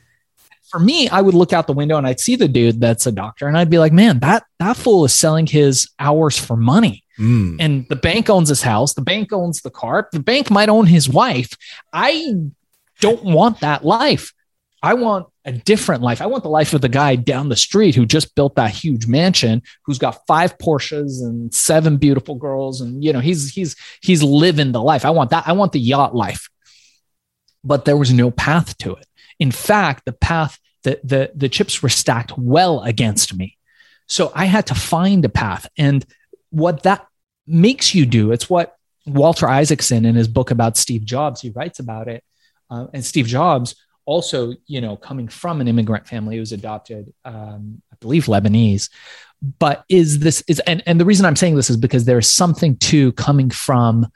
For 0.71 0.79
me, 0.79 1.09
I 1.09 1.21
would 1.21 1.35
look 1.35 1.53
out 1.53 1.67
the 1.67 1.75
window 1.75 1.99
and 1.99 2.07
I'd 2.07 2.21
see 2.21 2.35
the 2.35 2.49
dude 2.49 2.81
that's 2.81 3.07
a 3.07 3.13
doctor, 3.13 3.47
and 3.47 3.59
I'd 3.59 3.69
be 3.69 3.79
like, 3.79 3.93
man, 3.93 4.21
that 4.21 4.45
that 4.59 4.77
fool 4.77 5.05
is 5.05 5.13
selling 5.15 5.47
his 5.47 5.91
hours 5.99 6.39
for 6.39 6.57
money. 6.57 7.05
Mm. 7.19 7.57
And 7.61 7.89
the 7.89 7.97
bank 7.97 8.31
owns 8.31 8.49
his 8.49 8.63
house. 8.63 8.95
The 8.95 9.03
bank 9.03 9.33
owns 9.33 9.61
the 9.61 9.71
car. 9.71 10.09
The 10.13 10.21
bank 10.21 10.51
might 10.51 10.71
own 10.71 10.87
his 10.87 11.09
wife. 11.09 11.51
I 11.93 12.35
don't 13.01 13.23
want 13.23 13.61
that 13.61 13.85
life. 13.85 14.33
I 14.83 14.95
want 14.95 15.27
a 15.45 15.53
different 15.53 16.03
life. 16.03 16.21
I 16.21 16.27
want 16.27 16.45
the 16.45 16.49
life 16.49 16.73
of 16.73 16.81
the 16.81 16.89
guy 16.89 17.17
down 17.17 17.49
the 17.49 17.57
street 17.57 17.95
who 17.95 18.07
just 18.07 18.35
built 18.35 18.55
that 18.57 18.71
huge 18.71 19.07
mansion, 19.07 19.63
who's 19.85 19.99
got 19.99 20.25
five 20.27 20.57
Porsches 20.59 21.21
and 21.21 21.53
seven 21.53 21.97
beautiful 21.97 22.37
girls, 22.37 22.81
and 22.81 23.03
you 23.03 23.13
know 23.13 23.21
he's 23.21 23.53
he's 23.53 23.77
he's 24.01 24.23
living 24.23 24.73
the 24.73 24.83
life. 24.83 25.05
I 25.05 25.11
want 25.11 25.31
that. 25.31 25.47
I 25.47 25.53
want 25.53 25.73
the 25.73 25.81
yacht 25.81 26.15
life. 26.15 26.49
But 27.65 27.85
there 27.85 27.97
was 27.97 28.13
no 28.13 28.31
path 28.31 28.77
to 28.79 28.95
it. 28.95 29.07
In 29.39 29.51
fact, 29.51 30.05
the 30.05 30.13
path 30.13 30.59
the 30.83 31.01
the 31.03 31.33
the 31.35 31.49
chips 31.49 31.83
were 31.83 31.89
stacked 31.89 32.37
well 32.39 32.81
against 32.83 33.35
me. 33.35 33.59
So 34.09 34.31
I 34.35 34.45
had 34.45 34.67
to 34.67 34.75
find 34.75 35.25
a 35.25 35.29
path. 35.29 35.69
And 35.77 36.05
what 36.51 36.83
that 36.83 37.07
makes 37.47 37.95
you 37.95 38.05
do, 38.05 38.33
it's 38.33 38.51
what 38.51 38.77
Walter 39.07 39.49
Isaacson 39.49 40.05
in 40.05 40.15
his 40.15 40.29
book 40.29 40.51
about 40.51 40.77
Steve 40.77 41.05
Jobs, 41.05 41.41
he 41.41 41.51
writes 41.51 41.79
about 41.79 42.09
it. 42.09 42.23
Uh, 42.71 42.87
and 42.93 43.05
Steve 43.05 43.27
Jobs 43.27 43.75
also, 44.05 44.55
you 44.67 44.81
know, 44.81 44.97
coming 44.97 45.29
from 45.29 45.61
an 45.61 45.69
immigrant 45.69 46.07
family 46.07 46.37
who 46.37 46.41
was 46.41 46.53
adopted, 46.53 47.13
um, 47.25 47.83
I 47.93 47.97
believe 48.01 48.27
Lebanese. 48.27 48.91
But 49.59 49.85
is 49.89 50.21
this 50.21 50.43
is 50.47 50.61
and, 50.61 50.83
and 50.87 51.01
the 51.01 51.05
reason 51.05 51.27
I'm 51.27 51.37
saying 51.37 51.57
this 51.57 51.71
is 51.71 51.77
because 51.77 52.05
there's 52.05 52.29
something 52.29 52.77
to 52.77 53.13
coming 53.13 53.51
from 53.51 54.07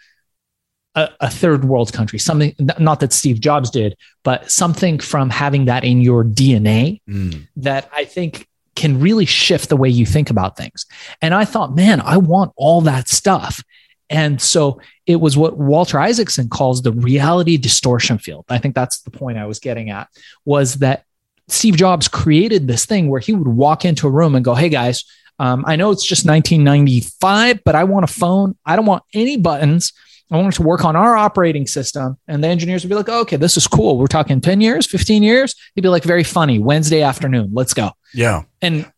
a, 0.95 1.11
a, 1.21 1.31
third 1.31 1.65
world 1.65 1.93
country, 1.93 2.19
something 2.19 2.55
not 2.79 3.01
that 3.01 3.13
Steve 3.13 3.41
Jobs 3.41 3.71
did, 3.71 3.97
but 4.23 4.51
something 4.51 4.99
from 4.99 5.31
having 5.31 5.67
that 5.67 5.85
in 5.85 6.01
your 6.01 6.25
DNA 6.25 7.01
mm. 7.09 7.47
that 7.57 7.91
I 7.93 8.05
think 8.05 8.49
can 8.77 9.01
really 9.01 9.27
shift 9.27 9.69
the 9.69 9.77
way 9.77 9.89
you 9.89 10.07
think 10.07 10.31
about 10.31 10.57
things. 10.57 10.87
And 11.21 11.35
I 11.35 11.45
thought, 11.45 11.75
man, 11.75 12.01
I 12.01 12.19
want 12.19 12.53
all 12.57 12.83
that 12.83 13.09
stuff. 13.09 13.65
And 14.09 14.41
so 14.41 14.81
it 15.07 15.17
was 15.17 15.37
what 15.37 15.57
Walter 15.57 15.99
Isaacson 15.99 16.49
calls 16.49 16.83
the 16.83 16.93
reality 16.93 17.57
distortion 17.57 18.19
field. 18.19 18.45
I 18.49 18.59
think 18.59 18.75
that's 18.75 19.01
the 19.01 19.11
point 19.11 19.39
I 19.39 19.47
was 19.47 19.59
getting 19.59 19.91
at 19.91 20.09
was 20.45 20.77
that 20.77 21.05
Steve 21.49 21.77
Jobs 21.77 22.09
created 22.09 22.67
this 22.67 22.87
thing 22.87 23.09
where 23.09 23.21
he 23.21 23.33
would 23.33 23.49
walk 23.49 23.85
into 23.85 24.07
a 24.07 24.11
room 24.11 24.35
and 24.35 24.45
go, 24.45 24.55
Hey 24.55 24.69
guys, 24.69 25.05
um, 25.39 25.65
I 25.67 25.77
know 25.77 25.91
it's 25.91 26.07
just 26.07 26.27
1995, 26.27 27.63
but 27.65 27.75
I 27.75 27.85
want 27.85 28.05
a 28.05 28.09
phone. 28.09 28.57
I 28.65 28.77
don't 28.77 28.87
want 28.87 29.03
any 29.13 29.37
buttons. 29.37 29.93
I 30.31 30.37
want 30.37 30.55
it 30.55 30.57
to 30.57 30.63
work 30.63 30.85
on 30.85 30.97
our 30.97 31.17
operating 31.17 31.67
system. 31.67 32.19
And 32.27 32.43
the 32.43 32.49
engineers 32.49 32.83
would 32.83 32.89
be 32.89 32.97
like, 32.97 33.09
oh, 33.09 33.21
okay, 33.21 33.37
this 33.37 33.57
is 33.57 33.67
cool. 33.69 33.97
We're 33.97 34.07
talking 34.07 34.41
10 34.41 34.61
years, 34.61 34.87
15 34.87 35.23
years. 35.23 35.55
He'd 35.75 35.83
be 35.83 35.89
like, 35.89 36.03
very 36.03 36.25
funny. 36.25 36.59
Wednesday 36.59 37.03
afternoon, 37.03 37.51
let's 37.53 37.75
go. 37.75 37.91
Yeah. 38.13 38.43
And 38.61 38.91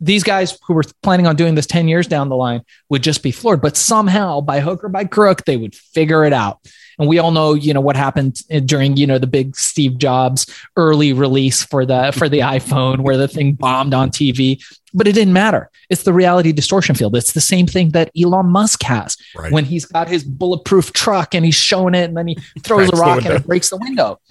these 0.00 0.22
guys 0.22 0.58
who 0.66 0.74
were 0.74 0.84
planning 1.02 1.26
on 1.26 1.36
doing 1.36 1.54
this 1.54 1.66
10 1.66 1.88
years 1.88 2.06
down 2.06 2.28
the 2.28 2.36
line 2.36 2.62
would 2.90 3.02
just 3.02 3.22
be 3.22 3.30
floored 3.30 3.62
but 3.62 3.76
somehow 3.76 4.40
by 4.40 4.60
hook 4.60 4.84
or 4.84 4.88
by 4.88 5.04
crook 5.04 5.44
they 5.44 5.56
would 5.56 5.74
figure 5.74 6.24
it 6.24 6.32
out. 6.32 6.60
And 6.98 7.08
we 7.08 7.18
all 7.18 7.30
know 7.30 7.52
you 7.52 7.74
know 7.74 7.82
what 7.82 7.96
happened 7.96 8.40
eh, 8.50 8.60
during 8.60 8.96
you 8.96 9.06
know 9.06 9.18
the 9.18 9.26
big 9.26 9.54
steve 9.56 9.98
jobs 9.98 10.46
early 10.76 11.12
release 11.12 11.62
for 11.62 11.84
the 11.84 12.10
for 12.16 12.26
the 12.26 12.38
iphone 12.38 13.00
where 13.00 13.18
the 13.18 13.28
thing 13.28 13.52
bombed 13.52 13.92
on 13.92 14.08
tv 14.08 14.62
but 14.96 15.06
it 15.06 15.12
didn't 15.12 15.34
matter. 15.34 15.70
It's 15.90 16.04
the 16.04 16.12
reality 16.14 16.52
distortion 16.52 16.94
field. 16.94 17.14
It's 17.16 17.32
the 17.32 17.40
same 17.40 17.66
thing 17.66 17.90
that 17.90 18.10
elon 18.18 18.46
musk 18.46 18.82
has 18.84 19.16
right. 19.36 19.52
when 19.52 19.66
he's 19.66 19.84
got 19.84 20.08
his 20.08 20.24
bulletproof 20.24 20.94
truck 20.94 21.34
and 21.34 21.44
he's 21.44 21.54
showing 21.54 21.94
it 21.94 22.04
and 22.04 22.16
then 22.16 22.28
he 22.28 22.38
throws 22.62 22.88
a 22.88 22.96
rock 22.96 23.24
and 23.26 23.34
it 23.34 23.46
breaks 23.46 23.70
the 23.70 23.76
window. 23.76 24.18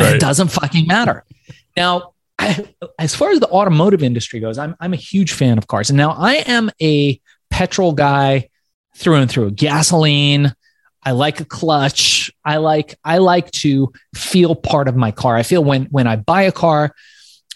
Right. 0.00 0.14
it 0.14 0.20
doesn't 0.20 0.52
fucking 0.52 0.86
matter. 0.86 1.24
Now 1.76 2.12
as 2.98 3.14
far 3.14 3.30
as 3.30 3.40
the 3.40 3.48
automotive 3.48 4.02
industry 4.02 4.40
goes, 4.40 4.58
I'm, 4.58 4.76
I'm 4.80 4.92
a 4.92 4.96
huge 4.96 5.32
fan 5.32 5.58
of 5.58 5.66
cars. 5.66 5.90
And 5.90 5.96
now 5.96 6.10
I 6.10 6.34
am 6.34 6.70
a 6.80 7.20
petrol 7.50 7.92
guy 7.92 8.48
through 8.96 9.16
and 9.16 9.30
through. 9.30 9.52
Gasoline. 9.52 10.54
I 11.04 11.12
like 11.12 11.40
a 11.40 11.44
clutch. 11.44 12.30
I 12.44 12.56
like 12.56 12.98
I 13.04 13.18
like 13.18 13.50
to 13.52 13.92
feel 14.14 14.54
part 14.54 14.88
of 14.88 14.96
my 14.96 15.10
car. 15.10 15.36
I 15.36 15.42
feel 15.42 15.64
when 15.64 15.86
when 15.86 16.06
I 16.06 16.16
buy 16.16 16.42
a 16.42 16.52
car, 16.52 16.94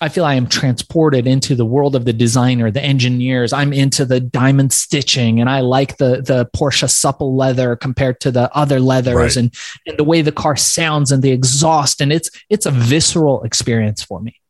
I 0.00 0.08
feel 0.08 0.24
I 0.24 0.34
am 0.34 0.46
transported 0.46 1.26
into 1.26 1.54
the 1.54 1.64
world 1.64 1.94
of 1.94 2.04
the 2.04 2.12
designer, 2.12 2.70
the 2.70 2.82
engineers. 2.82 3.52
I'm 3.52 3.72
into 3.72 4.04
the 4.04 4.20
diamond 4.20 4.72
stitching 4.72 5.40
and 5.40 5.50
I 5.50 5.60
like 5.60 5.96
the 5.98 6.22
the 6.22 6.48
Porsche 6.56 6.88
supple 6.88 7.36
leather 7.36 7.76
compared 7.76 8.20
to 8.20 8.30
the 8.30 8.50
other 8.56 8.80
leathers 8.80 9.14
right. 9.14 9.36
and 9.36 9.54
and 9.86 9.98
the 9.98 10.04
way 10.04 10.22
the 10.22 10.32
car 10.32 10.56
sounds 10.56 11.12
and 11.12 11.22
the 11.22 11.32
exhaust 11.32 12.00
and 12.00 12.12
it's 12.12 12.30
it's 12.48 12.64
a 12.64 12.70
visceral 12.70 13.42
experience 13.42 14.02
for 14.02 14.20
me. 14.20 14.41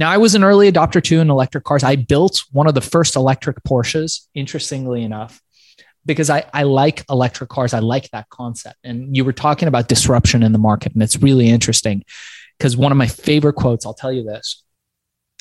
Now, 0.00 0.10
I 0.10 0.16
was 0.16 0.34
an 0.34 0.42
early 0.42 0.72
adopter 0.72 1.02
too 1.02 1.20
in 1.20 1.28
electric 1.28 1.64
cars. 1.64 1.84
I 1.84 1.96
built 1.96 2.42
one 2.52 2.66
of 2.66 2.74
the 2.74 2.80
first 2.80 3.16
electric 3.16 3.62
Porsches, 3.64 4.26
interestingly 4.34 5.02
enough, 5.02 5.42
because 6.06 6.30
I, 6.30 6.46
I 6.54 6.62
like 6.62 7.04
electric 7.10 7.50
cars. 7.50 7.74
I 7.74 7.80
like 7.80 8.08
that 8.12 8.30
concept. 8.30 8.78
And 8.82 9.14
you 9.14 9.26
were 9.26 9.34
talking 9.34 9.68
about 9.68 9.88
disruption 9.88 10.42
in 10.42 10.52
the 10.52 10.58
market, 10.58 10.94
and 10.94 11.02
it's 11.02 11.18
really 11.18 11.50
interesting 11.50 12.02
because 12.56 12.78
one 12.78 12.92
of 12.92 12.98
my 12.98 13.08
favorite 13.08 13.56
quotes, 13.56 13.84
I'll 13.84 13.92
tell 13.92 14.10
you 14.10 14.24
this, 14.24 14.64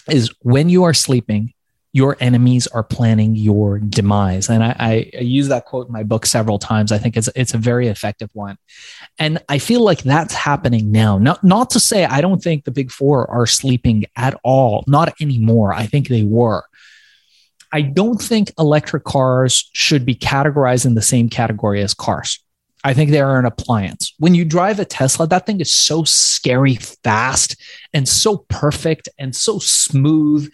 is 0.10 0.30
when 0.42 0.68
you 0.68 0.84
are 0.84 0.94
sleeping, 0.94 1.54
your 1.92 2.18
enemies 2.20 2.68
are 2.68 2.84
planning 2.84 3.36
your 3.36 3.80
demise. 3.80 4.50
And 4.50 4.64
I, 4.64 4.76
I, 5.16 5.20
use 5.22 5.48
that 5.48 5.66
quote 5.66 5.88
in 5.88 5.94
my 5.94 6.04
book 6.04 6.26
several 6.26 6.60
times. 6.60 6.92
I 6.92 7.00
think 7.00 7.18
it's 7.18 7.30
it's 7.36 7.54
a 7.54 7.58
very 7.58 7.88
effective 7.88 8.30
one. 8.34 8.58
And 9.18 9.40
I 9.50 9.58
feel 9.58 9.82
like 9.82 10.04
that's 10.04 10.36
happening 10.36 10.92
now. 10.92 11.18
Not 11.18 11.44
not 11.44 11.72
to 11.72 11.80
say 11.80 12.06
I 12.06 12.22
don't 12.22 12.44
think 12.44 12.66
the 12.66 12.72
big 12.72 12.92
four 12.92 13.30
are 13.32 13.48
sleeping 13.48 14.06
at 14.16 14.40
all, 14.44 14.84
not 14.88 15.20
anymore. 15.20 15.74
I 15.74 15.88
think 15.88 16.08
they 16.08 16.24
were. 16.24 16.64
I 17.72 17.82
don't 17.82 18.22
think 18.22 18.52
electric 18.58 19.04
cars 19.04 19.70
should 19.74 20.06
be 20.06 20.16
categorized 20.16 20.86
in 20.86 20.96
the 20.96 21.02
same 21.02 21.30
category 21.30 21.82
as 21.82 21.94
cars. 21.94 22.40
I 22.84 22.94
think 22.94 23.12
they 23.12 23.20
are 23.20 23.38
an 23.38 23.46
appliance. 23.46 24.14
When 24.20 24.34
you 24.34 24.46
drive 24.46 24.80
a 24.80 24.86
Tesla, 24.86 25.28
that 25.28 25.46
thing 25.46 25.60
is 25.60 25.74
so 25.74 26.04
scary 26.04 26.76
fast 26.76 27.62
and 27.94 28.08
so 28.08 28.46
perfect 28.48 29.10
and 29.20 29.36
so 29.36 29.60
smooth 29.60 30.52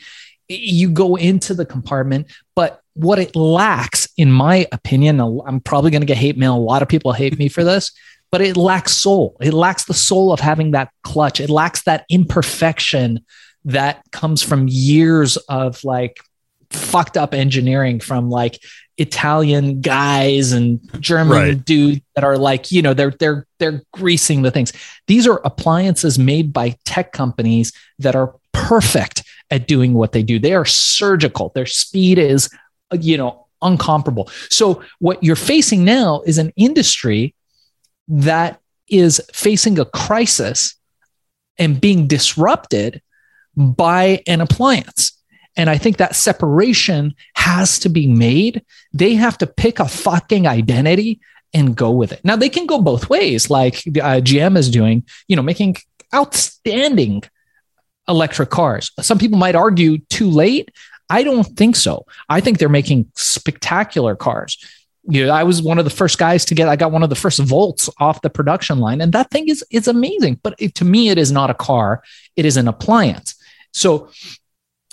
you 0.47 0.89
go 0.89 1.15
into 1.15 1.53
the 1.53 1.65
compartment, 1.65 2.31
but 2.55 2.81
what 2.93 3.19
it 3.19 3.35
lacks, 3.35 4.07
in 4.17 4.31
my 4.31 4.67
opinion, 4.71 5.19
I'm 5.19 5.59
probably 5.59 5.91
going 5.91 6.01
to 6.01 6.07
get 6.07 6.17
hate 6.17 6.37
mail. 6.37 6.55
A 6.55 6.57
lot 6.57 6.81
of 6.81 6.87
people 6.87 7.11
hate 7.11 7.37
me 7.37 7.49
for 7.49 7.63
this, 7.63 7.91
but 8.31 8.41
it 8.41 8.57
lacks 8.57 8.93
soul. 8.93 9.35
It 9.41 9.53
lacks 9.53 9.85
the 9.85 9.93
soul 9.93 10.31
of 10.31 10.39
having 10.39 10.71
that 10.71 10.91
clutch. 11.03 11.39
It 11.39 11.49
lacks 11.49 11.83
that 11.83 12.05
imperfection 12.09 13.25
that 13.65 14.01
comes 14.11 14.41
from 14.41 14.67
years 14.69 15.37
of 15.49 15.83
like 15.83 16.19
fucked 16.69 17.17
up 17.17 17.33
engineering 17.33 17.99
from 17.99 18.29
like 18.29 18.59
Italian 18.97 19.81
guys 19.81 20.51
and 20.51 20.79
German 21.01 21.37
right. 21.37 21.65
dudes 21.65 22.01
that 22.15 22.23
are 22.23 22.37
like, 22.37 22.71
you 22.71 22.81
know, 22.81 22.93
they're 22.93 23.13
they're 23.19 23.45
they're 23.59 23.81
greasing 23.91 24.41
the 24.41 24.51
things. 24.51 24.71
These 25.07 25.27
are 25.27 25.41
appliances 25.43 26.17
made 26.17 26.53
by 26.53 26.77
tech 26.85 27.11
companies 27.11 27.73
that 27.99 28.15
are 28.15 28.35
perfect 28.53 29.23
at 29.51 29.67
doing 29.67 29.93
what 29.93 30.11
they 30.11 30.23
do. 30.23 30.39
They 30.39 30.53
are 30.53 30.65
surgical. 30.65 31.51
Their 31.53 31.65
speed 31.65 32.17
is, 32.17 32.49
you 32.91 33.17
know, 33.17 33.47
uncomparable. 33.61 34.29
So 34.51 34.83
what 34.99 35.23
you're 35.23 35.35
facing 35.35 35.83
now 35.83 36.21
is 36.25 36.37
an 36.37 36.51
industry 36.55 37.35
that 38.07 38.59
is 38.87 39.21
facing 39.33 39.79
a 39.79 39.85
crisis 39.85 40.75
and 41.57 41.81
being 41.81 42.07
disrupted 42.07 43.01
by 43.55 44.21
an 44.27 44.41
appliance. 44.41 45.11
And 45.55 45.69
I 45.69 45.77
think 45.77 45.97
that 45.97 46.15
separation 46.15 47.15
has 47.35 47.79
to 47.79 47.89
be 47.89 48.07
made. 48.07 48.63
They 48.93 49.15
have 49.15 49.37
to 49.39 49.47
pick 49.47 49.79
a 49.79 49.87
fucking 49.87 50.47
identity 50.47 51.21
and 51.53 51.75
go 51.75 51.91
with 51.91 52.11
it. 52.11 52.19
Now 52.25 52.35
they 52.35 52.49
can 52.49 52.65
go 52.65 52.81
both 52.81 53.09
ways, 53.09 53.49
like 53.49 53.75
uh, 53.87 54.19
GM 54.19 54.57
is 54.57 54.69
doing, 54.69 55.05
you 55.29 55.35
know, 55.37 55.41
making 55.41 55.77
outstanding 56.13 57.23
electric 58.07 58.49
cars. 58.49 58.91
Some 59.01 59.17
people 59.17 59.37
might 59.37 59.55
argue 59.55 59.99
too 60.09 60.29
late. 60.29 60.71
I 61.09 61.23
don't 61.23 61.43
think 61.43 61.75
so. 61.75 62.05
I 62.29 62.41
think 62.41 62.57
they're 62.57 62.69
making 62.69 63.11
spectacular 63.15 64.15
cars. 64.15 64.57
You 65.07 65.27
know, 65.27 65.33
I 65.33 65.43
was 65.43 65.61
one 65.61 65.77
of 65.77 65.85
the 65.85 65.91
first 65.91 66.17
guys 66.17 66.45
to 66.45 66.55
get. 66.55 66.67
I 66.67 66.75
got 66.75 66.91
one 66.91 67.03
of 67.03 67.09
the 67.09 67.15
first 67.15 67.39
Volts 67.39 67.89
off 67.99 68.21
the 68.21 68.29
production 68.29 68.79
line, 68.79 69.01
and 69.01 69.13
that 69.13 69.29
thing 69.29 69.49
is 69.49 69.63
is 69.69 69.87
amazing. 69.87 70.39
But 70.41 70.55
it, 70.57 70.73
to 70.75 70.85
me, 70.85 71.09
it 71.09 71.19
is 71.19 71.31
not 71.31 71.51
a 71.51 71.53
car; 71.53 72.01
it 72.35 72.43
is 72.43 72.57
an 72.57 72.67
appliance. 72.67 73.35
So, 73.71 74.09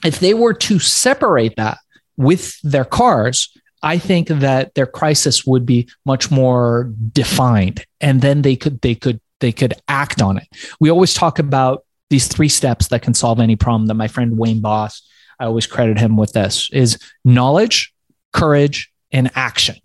if 0.04 0.20
they 0.20 0.34
were 0.34 0.52
to 0.52 0.78
separate 0.78 1.56
that 1.56 1.78
with 2.18 2.60
their 2.60 2.84
cars, 2.84 3.56
I 3.82 3.96
think 3.96 4.28
that 4.28 4.74
their 4.74 4.86
crisis 4.86 5.46
would 5.46 5.64
be 5.64 5.88
much 6.04 6.30
more 6.30 6.92
defined, 7.12 7.86
and 8.02 8.20
then 8.20 8.42
they 8.42 8.54
could 8.54 8.82
they 8.82 8.94
could 8.94 9.18
they 9.40 9.52
could 9.52 9.74
act 9.88 10.20
on 10.20 10.36
it. 10.36 10.46
We 10.78 10.90
always 10.90 11.14
talk 11.14 11.38
about 11.38 11.84
these 12.12 12.28
three 12.28 12.48
steps 12.48 12.88
that 12.88 13.02
can 13.02 13.14
solve 13.14 13.40
any 13.40 13.56
problem. 13.56 13.86
That 13.86 13.94
my 13.94 14.06
friend 14.06 14.38
Wayne 14.38 14.60
Boss, 14.60 15.02
I 15.40 15.46
always 15.46 15.66
credit 15.66 15.98
him 15.98 16.16
with 16.16 16.32
this: 16.32 16.68
is 16.72 16.98
knowledge, 17.24 17.92
courage, 18.32 18.92
and 19.10 19.30
action. 19.34 19.76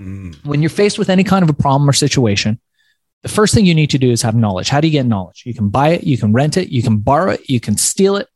Mm. 0.00 0.44
When 0.44 0.62
you're 0.62 0.70
faced 0.70 0.98
with 0.98 1.10
any 1.10 1.22
kind 1.22 1.42
of 1.42 1.50
a 1.50 1.54
problem 1.54 1.88
or 1.88 1.92
situation, 1.92 2.58
the 3.22 3.28
first 3.28 3.54
thing 3.54 3.66
you 3.66 3.74
need 3.74 3.90
to 3.90 3.98
do 3.98 4.10
is 4.10 4.22
have 4.22 4.34
knowledge. 4.34 4.68
How 4.68 4.80
do 4.80 4.88
you 4.88 4.92
get 4.92 5.06
knowledge? 5.06 5.44
You 5.46 5.54
can 5.54 5.68
buy 5.68 5.90
it, 5.90 6.04
you 6.04 6.18
can 6.18 6.32
rent 6.32 6.56
it, 6.56 6.70
you 6.70 6.82
can 6.82 6.98
borrow 6.98 7.32
it, 7.32 7.48
you 7.48 7.60
can 7.60 7.76
steal 7.76 8.16
it. 8.16 8.26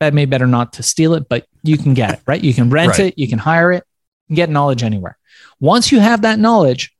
That 0.00 0.14
may 0.14 0.24
better 0.24 0.46
not 0.46 0.74
to 0.74 0.82
steal 0.82 1.14
it, 1.14 1.28
but 1.28 1.46
you 1.62 1.76
can 1.76 1.94
get 1.94 2.14
it, 2.14 2.20
right? 2.26 2.42
You 2.42 2.54
can 2.54 2.70
rent 2.70 2.98
right. 2.98 3.08
it, 3.08 3.18
you 3.18 3.28
can 3.28 3.38
hire 3.38 3.72
it, 3.72 3.84
get 4.32 4.48
knowledge 4.48 4.82
anywhere. 4.82 5.18
Once 5.60 5.92
you 5.92 6.00
have 6.00 6.22
that 6.22 6.38
knowledge, 6.38 6.93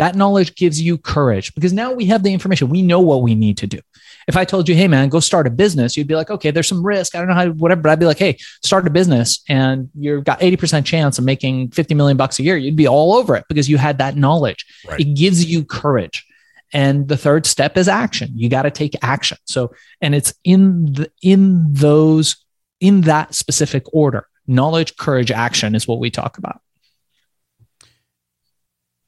that 0.00 0.16
knowledge 0.16 0.54
gives 0.54 0.80
you 0.80 0.96
courage 0.96 1.54
because 1.54 1.74
now 1.74 1.92
we 1.92 2.06
have 2.06 2.22
the 2.22 2.32
information. 2.32 2.70
We 2.70 2.80
know 2.80 3.00
what 3.00 3.20
we 3.20 3.34
need 3.34 3.58
to 3.58 3.66
do. 3.66 3.80
If 4.26 4.34
I 4.34 4.46
told 4.46 4.66
you, 4.66 4.74
hey, 4.74 4.88
man, 4.88 5.10
go 5.10 5.20
start 5.20 5.46
a 5.46 5.50
business, 5.50 5.94
you'd 5.94 6.06
be 6.06 6.14
like, 6.14 6.30
okay, 6.30 6.50
there's 6.50 6.68
some 6.68 6.82
risk. 6.82 7.14
I 7.14 7.18
don't 7.18 7.28
know 7.28 7.34
how, 7.34 7.50
whatever. 7.50 7.82
But 7.82 7.90
I'd 7.90 8.00
be 8.00 8.06
like, 8.06 8.18
hey, 8.18 8.38
start 8.62 8.86
a 8.86 8.90
business 8.90 9.42
and 9.46 9.90
you've 9.94 10.24
got 10.24 10.40
80% 10.40 10.86
chance 10.86 11.18
of 11.18 11.24
making 11.26 11.72
50 11.72 11.94
million 11.94 12.16
bucks 12.16 12.38
a 12.38 12.42
year. 12.42 12.56
You'd 12.56 12.76
be 12.76 12.88
all 12.88 13.12
over 13.12 13.36
it 13.36 13.44
because 13.46 13.68
you 13.68 13.76
had 13.76 13.98
that 13.98 14.16
knowledge. 14.16 14.64
Right. 14.88 15.00
It 15.00 15.14
gives 15.16 15.44
you 15.44 15.66
courage. 15.66 16.26
And 16.72 17.06
the 17.06 17.18
third 17.18 17.44
step 17.44 17.76
is 17.76 17.86
action. 17.86 18.30
You 18.34 18.48
got 18.48 18.62
to 18.62 18.70
take 18.70 18.94
action. 19.02 19.36
So, 19.44 19.74
and 20.00 20.14
it's 20.14 20.32
in 20.44 20.94
the, 20.94 21.12
in 21.20 21.74
those, 21.74 22.42
in 22.80 23.02
that 23.02 23.34
specific 23.34 23.84
order 23.92 24.26
knowledge, 24.46 24.96
courage, 24.96 25.30
action 25.30 25.74
is 25.74 25.86
what 25.86 26.00
we 26.00 26.10
talk 26.10 26.38
about 26.38 26.62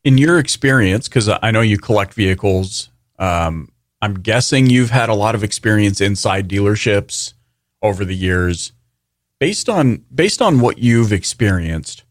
in 0.04 0.18
your 0.18 0.38
experience, 0.38 1.08
because 1.08 1.28
I 1.28 1.50
know 1.50 1.60
you 1.60 1.78
collect 1.78 2.14
vehicles, 2.14 2.90
um, 3.18 3.70
I'm 4.00 4.14
guessing 4.14 4.68
you've 4.68 4.90
had 4.90 5.08
a 5.08 5.14
lot 5.14 5.34
of 5.34 5.44
experience 5.44 6.00
inside 6.00 6.48
dealerships 6.48 7.34
over 7.82 8.04
the 8.04 8.16
years. 8.16 8.72
Based 9.38 9.68
on 9.68 10.04
based 10.14 10.40
on 10.40 10.60
what 10.60 10.78
you've 10.78 11.12
experienced, 11.12 12.04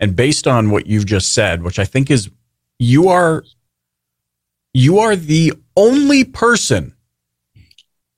and 0.00 0.16
based 0.16 0.46
on 0.46 0.70
what 0.70 0.86
you've 0.86 1.06
just 1.06 1.32
said, 1.32 1.62
which 1.62 1.78
I 1.78 1.84
think 1.84 2.10
is 2.10 2.30
you 2.78 3.08
are 3.08 3.44
you 4.72 4.98
are 4.98 5.14
the 5.14 5.52
only 5.76 6.24
person. 6.24 6.94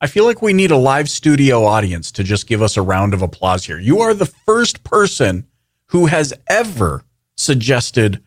I 0.01 0.07
feel 0.07 0.25
like 0.25 0.41
we 0.41 0.53
need 0.53 0.71
a 0.71 0.77
live 0.77 1.09
studio 1.09 1.65
audience 1.65 2.11
to 2.13 2.23
just 2.23 2.47
give 2.47 2.61
us 2.61 2.77
a 2.77 2.81
round 2.81 3.13
of 3.13 3.21
applause 3.21 3.65
here. 3.65 3.79
You 3.79 4.01
are 4.01 4.13
the 4.13 4.25
first 4.25 4.83
person 4.83 5.47
who 5.87 6.05
has 6.07 6.33
ever 6.47 7.03
suggested 7.35 8.23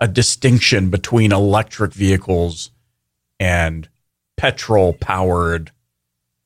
a 0.00 0.08
distinction 0.08 0.90
between 0.90 1.32
electric 1.32 1.92
vehicles 1.92 2.70
and 3.40 3.88
petrol 4.36 4.92
powered 4.92 5.70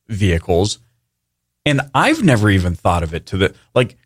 vehicles. 0.07 0.79
And 1.65 1.81
I've 1.93 2.23
never 2.23 2.49
even 2.49 2.75
thought 2.75 3.03
of 3.03 3.13
it 3.13 3.25
to 3.27 3.37
the 3.37 3.55
like 3.73 3.97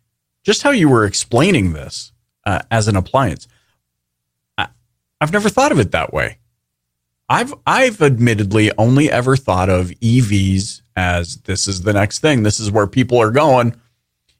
just 0.44 0.62
how 0.62 0.70
you 0.70 0.88
were 0.88 1.04
explaining 1.04 1.72
this 1.72 2.12
uh, 2.44 2.62
as 2.70 2.88
an 2.88 2.96
appliance. 2.96 3.48
I, 4.58 4.68
I've 5.20 5.32
never 5.32 5.48
thought 5.48 5.72
of 5.72 5.80
it 5.80 5.92
that 5.92 6.12
way. 6.12 6.38
I've 7.28 7.54
I've 7.66 8.02
admittedly 8.02 8.70
only 8.78 9.10
ever 9.10 9.36
thought 9.36 9.68
of 9.68 9.88
EVs 9.88 10.82
as 10.94 11.38
this 11.38 11.66
is 11.66 11.82
the 11.82 11.92
next 11.92 12.20
thing. 12.20 12.42
This 12.42 12.60
is 12.60 12.70
where 12.70 12.86
people 12.86 13.18
are 13.20 13.30
going 13.30 13.74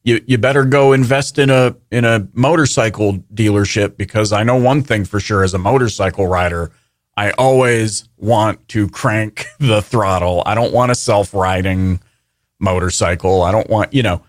you 0.07 0.23
you 0.25 0.39
better 0.39 0.65
go 0.65 0.93
invest 0.93 1.37
in 1.37 1.51
a 1.51 1.75
in 1.91 2.05
a 2.05 2.27
motorcycle 2.33 3.15
dealership 3.35 3.97
because 3.97 4.33
I 4.33 4.45
know 4.45 4.57
one 4.57 4.83
thing 4.83 5.05
for 5.05 5.19
sure 5.19 5.43
as 5.43 5.53
a 5.53 5.59
motorcycle 5.59 6.29
rider, 6.29 6.71
I 7.17 7.33
always 7.33 8.09
want 8.17 8.67
to 8.69 8.89
crank 8.89 9.47
the 9.59 9.83
throttle. 9.83 10.45
I 10.47 10.55
don't 10.55 10.73
want 10.73 10.93
a 10.93 10.95
self-riding 10.95 12.01
motorcycle. 12.61 13.43
I 13.43 13.51
don't 13.51 13.69
want, 13.69 13.93
you 13.93 14.03
know. 14.03 14.23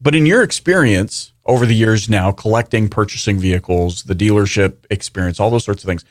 But 0.00 0.14
in 0.14 0.24
your 0.24 0.42
experience 0.42 1.32
over 1.44 1.66
the 1.66 1.74
years 1.74 2.08
now 2.08 2.32
collecting 2.32 2.88
purchasing 2.88 3.38
vehicles, 3.38 4.04
the 4.04 4.14
dealership 4.14 4.86
experience, 4.90 5.38
all 5.38 5.50
those 5.50 5.64
sorts 5.64 5.84
of 5.84 5.88
things, 5.88 6.04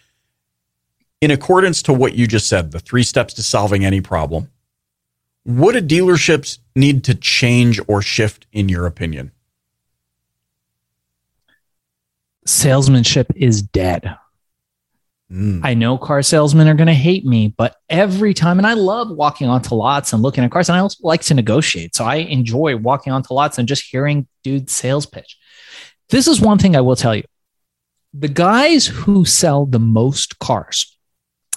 in 1.20 1.32
accordance 1.32 1.82
to 1.84 1.94
what 1.94 2.14
you 2.14 2.28
just 2.28 2.48
said, 2.48 2.72
the 2.72 2.80
three 2.80 3.04
steps 3.04 3.34
to 3.36 3.44
solving 3.44 3.84
any 3.84 4.02
problem, 4.02 4.52
what 5.48 5.72
do 5.72 5.82
dealerships 5.82 6.60
need 6.76 7.06
to 7.06 7.16
change 7.16 7.80
or 7.88 8.02
shift, 8.02 8.46
in 8.52 8.68
your 8.68 8.86
opinion? 8.86 9.32
Salesmanship 12.46 13.32
is 13.34 13.62
dead. 13.62 14.14
Mm. 15.32 15.62
I 15.64 15.74
know 15.74 15.98
car 15.98 16.22
salesmen 16.22 16.68
are 16.68 16.74
going 16.74 16.88
to 16.88 16.94
hate 16.94 17.26
me, 17.26 17.54
but 17.58 17.78
every 17.90 18.34
time, 18.34 18.58
and 18.58 18.68
I 18.68 18.74
love 18.74 19.10
walking 19.10 19.48
onto 19.48 19.74
lots 19.74 20.12
and 20.12 20.22
looking 20.22 20.44
at 20.44 20.52
cars, 20.52 20.68
and 20.68 20.76
I 20.76 20.82
also 20.82 21.00
like 21.04 21.22
to 21.22 21.34
negotiate. 21.34 21.96
So 21.96 22.04
I 22.04 22.16
enjoy 22.16 22.76
walking 22.76 23.14
onto 23.14 23.34
lots 23.34 23.58
and 23.58 23.70
just 23.70 23.86
hearing 23.90 24.28
dude's 24.44 24.74
sales 24.74 25.06
pitch. 25.06 25.38
This 26.10 26.28
is 26.28 26.42
one 26.42 26.58
thing 26.58 26.76
I 26.76 26.82
will 26.82 26.98
tell 26.98 27.16
you 27.16 27.24
the 28.14 28.28
guys 28.28 28.86
who 28.86 29.24
sell 29.24 29.66
the 29.66 29.80
most 29.80 30.40
cars 30.40 30.97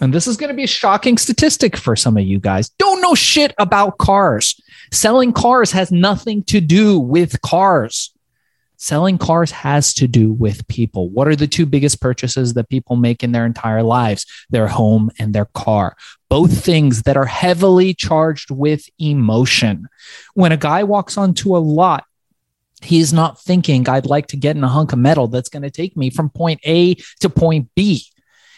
and 0.01 0.13
this 0.13 0.27
is 0.27 0.37
going 0.37 0.49
to 0.49 0.57
be 0.57 0.65
a 0.65 0.69
shocking 0.69 1.19
statistic 1.19 1.77
for 1.77 1.95
some 1.95 2.17
of 2.17 2.25
you 2.25 2.39
guys, 2.39 2.71
don't 2.71 3.01
know 3.01 3.15
shit 3.15 3.55
about 3.59 3.99
cars. 3.99 4.61
Selling 4.93 5.33
cars 5.33 5.73
has 5.73 5.93
nothing 5.93 6.43
to 6.45 6.61
do 6.61 6.99
with 6.99 7.41
cars. 7.43 8.13
Selling 8.77 9.19
cars 9.19 9.51
has 9.51 9.93
to 9.95 10.09
do 10.09 10.33
with 10.33 10.67
people. 10.67 11.11
What 11.11 11.29
are 11.29 11.37
the 11.37 11.47
two 11.47 11.67
biggest 11.67 12.01
purchases 12.01 12.55
that 12.55 12.71
people 12.71 12.97
make 12.97 13.23
in 13.23 13.33
their 13.33 13.45
entire 13.45 13.83
lives? 13.83 14.25
Their 14.49 14.69
home 14.69 15.11
and 15.19 15.35
their 15.35 15.45
car. 15.45 15.97
Both 16.31 16.65
things 16.65 17.03
that 17.03 17.17
are 17.17 17.27
heavily 17.27 17.93
charged 17.93 18.51
with 18.51 18.89
emotion. 18.99 19.87
When 20.33 20.51
a 20.51 20.57
guy 20.57 20.85
walks 20.85 21.19
onto 21.19 21.55
a 21.55 21.59
lot, 21.59 22.05
he 22.81 23.01
is 23.01 23.13
not 23.13 23.39
thinking, 23.39 23.87
I'd 23.87 24.07
like 24.07 24.29
to 24.29 24.39
get 24.39 24.57
in 24.57 24.65
a 24.65 24.69
hunk 24.69 24.95
of 24.95 24.99
metal 24.99 25.29
that's 25.29 25.51
going 25.51 25.63
to 25.63 25.71
take 25.71 25.95
me 25.95 26.09
from 26.09 26.31
point 26.31 26.61
A 26.65 26.95
to 27.21 27.29
point 27.29 27.69
B. 27.75 28.07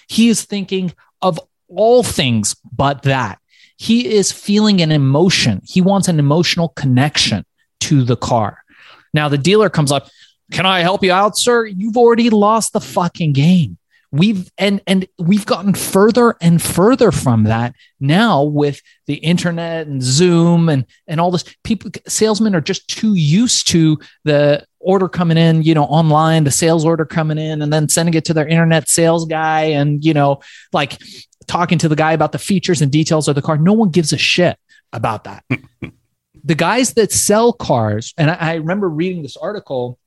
He 0.08 0.28
is 0.28 0.44
thinking, 0.44 0.92
of 1.22 1.40
all 1.68 2.02
things 2.02 2.56
but 2.76 3.02
that. 3.02 3.38
He 3.78 4.14
is 4.14 4.30
feeling 4.30 4.80
an 4.80 4.92
emotion. 4.92 5.62
He 5.64 5.80
wants 5.80 6.08
an 6.08 6.18
emotional 6.18 6.68
connection 6.68 7.44
to 7.80 8.04
the 8.04 8.16
car. 8.16 8.62
Now 9.14 9.28
the 9.28 9.38
dealer 9.38 9.70
comes 9.70 9.90
up, 9.90 10.08
"Can 10.52 10.66
I 10.66 10.80
help 10.80 11.02
you 11.02 11.12
out, 11.12 11.36
sir?" 11.36 11.66
You've 11.66 11.96
already 11.96 12.30
lost 12.30 12.72
the 12.72 12.80
fucking 12.80 13.32
game. 13.32 13.78
We've 14.12 14.50
and 14.58 14.80
and 14.86 15.06
we've 15.18 15.46
gotten 15.46 15.74
further 15.74 16.36
and 16.40 16.60
further 16.60 17.10
from 17.10 17.44
that 17.44 17.74
now 17.98 18.42
with 18.42 18.82
the 19.06 19.14
internet 19.14 19.86
and 19.86 20.02
Zoom 20.02 20.68
and 20.68 20.84
and 21.06 21.18
all 21.20 21.30
this. 21.30 21.44
People 21.64 21.90
salesmen 22.06 22.54
are 22.54 22.60
just 22.60 22.86
too 22.88 23.14
used 23.14 23.68
to 23.68 23.98
the 24.24 24.66
order 24.82 25.08
coming 25.08 25.36
in, 25.36 25.62
you 25.62 25.74
know, 25.74 25.84
online, 25.84 26.44
the 26.44 26.50
sales 26.50 26.84
order 26.84 27.04
coming 27.04 27.38
in, 27.38 27.62
and 27.62 27.72
then 27.72 27.88
sending 27.88 28.14
it 28.14 28.24
to 28.26 28.34
their 28.34 28.46
internet 28.46 28.88
sales 28.88 29.24
guy, 29.24 29.62
and 29.62 30.04
you 30.04 30.14
know, 30.14 30.40
like 30.72 30.98
talking 31.46 31.78
to 31.78 31.88
the 31.88 31.96
guy 31.96 32.12
about 32.12 32.32
the 32.32 32.38
features 32.38 32.82
and 32.82 32.92
details 32.92 33.28
of 33.28 33.34
the 33.34 33.42
car. 33.42 33.56
No 33.56 33.72
one 33.72 33.90
gives 33.90 34.12
a 34.12 34.18
shit 34.18 34.58
about 34.92 35.24
that. 35.24 35.44
the 36.44 36.54
guys 36.54 36.94
that 36.94 37.12
sell 37.12 37.52
cars, 37.52 38.14
and 38.18 38.30
I, 38.30 38.34
I 38.34 38.54
remember 38.54 38.88
reading 38.88 39.22
this 39.22 39.36
article, 39.36 39.98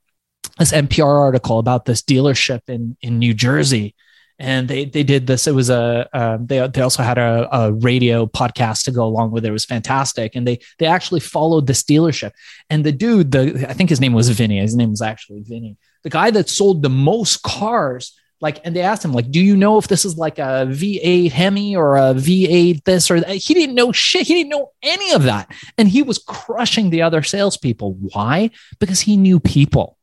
this 0.59 0.71
NPR 0.71 1.19
article 1.19 1.59
about 1.59 1.85
this 1.85 2.01
dealership 2.01 2.61
in 2.67 2.97
in 3.01 3.19
New 3.19 3.33
Jersey 3.33 3.95
and 4.38 4.67
they 4.67 4.86
they 4.86 5.04
did 5.04 5.28
this. 5.28 5.48
It 5.48 5.56
was 5.56 5.69
a 5.69 6.10
uh, 6.13 6.38
they 6.41 6.67
they 6.67 6.82
also 6.82 7.04
had 7.04 7.17
a, 7.17 7.48
a 7.52 7.74
radio 7.74 8.26
podcast 8.26 8.84
to 8.86 8.91
go 8.91 9.06
along 9.06 9.32
with 9.32 9.45
it. 9.45 9.50
It 9.50 9.52
was 9.54 9.65
fantastic, 9.65 10.36
and 10.36 10.45
they 10.45 10.60
they 10.78 10.86
actually 10.86 11.21
followed 11.21 11.67
this 11.67 11.84
dealership. 11.84 12.32
And 12.69 12.84
the 12.84 12.91
dude, 12.91 13.32
the 13.32 13.65
I 13.69 13.74
think 13.74 13.89
his 13.89 14.02
name 14.02 14.13
was 14.13 14.30
Vinny. 14.30 14.60
His 14.60 14.76
name 14.76 14.89
was 14.89 15.02
actually 15.02 15.41
Vinny. 15.41 15.78
The 16.04 16.10
guy 16.10 16.32
that 16.32 16.50
sold 16.50 16.82
the 16.82 16.89
most 16.89 17.43
cars. 17.43 18.17
Like, 18.41 18.60
and 18.65 18.76
they 18.76 18.82
asked 18.82 19.04
him, 19.04 19.13
like, 19.13 19.32
do 19.32 19.39
you 19.39 19.56
know 19.56 19.78
if 19.78 19.88
this 19.88 20.04
is 20.04 20.17
like 20.17 20.39
a 20.39 20.67
V8 20.69 21.32
Hemi 21.32 21.76
or 21.76 21.95
a 21.95 22.13
V8 22.13 22.84
this 22.84 23.10
or 23.10 23.21
that? 23.21 23.38
He 23.38 23.54
didn't 23.54 23.76
know 23.76 23.93
shit. 23.93 24.28
He 24.28 24.34
didn't 24.34 24.50
know 24.50 24.71
any 24.84 25.13
of 25.13 25.24
that. 25.24 25.50
And 25.78 25.88
he 25.88 26.04
was 26.04 26.19
crushing 26.19 26.89
the 26.89 27.02
other 27.02 27.24
salespeople. 27.24 27.93
Why? 27.93 28.52
Because 28.78 29.00
he 29.00 29.15
knew 29.15 29.39
people. 29.39 29.98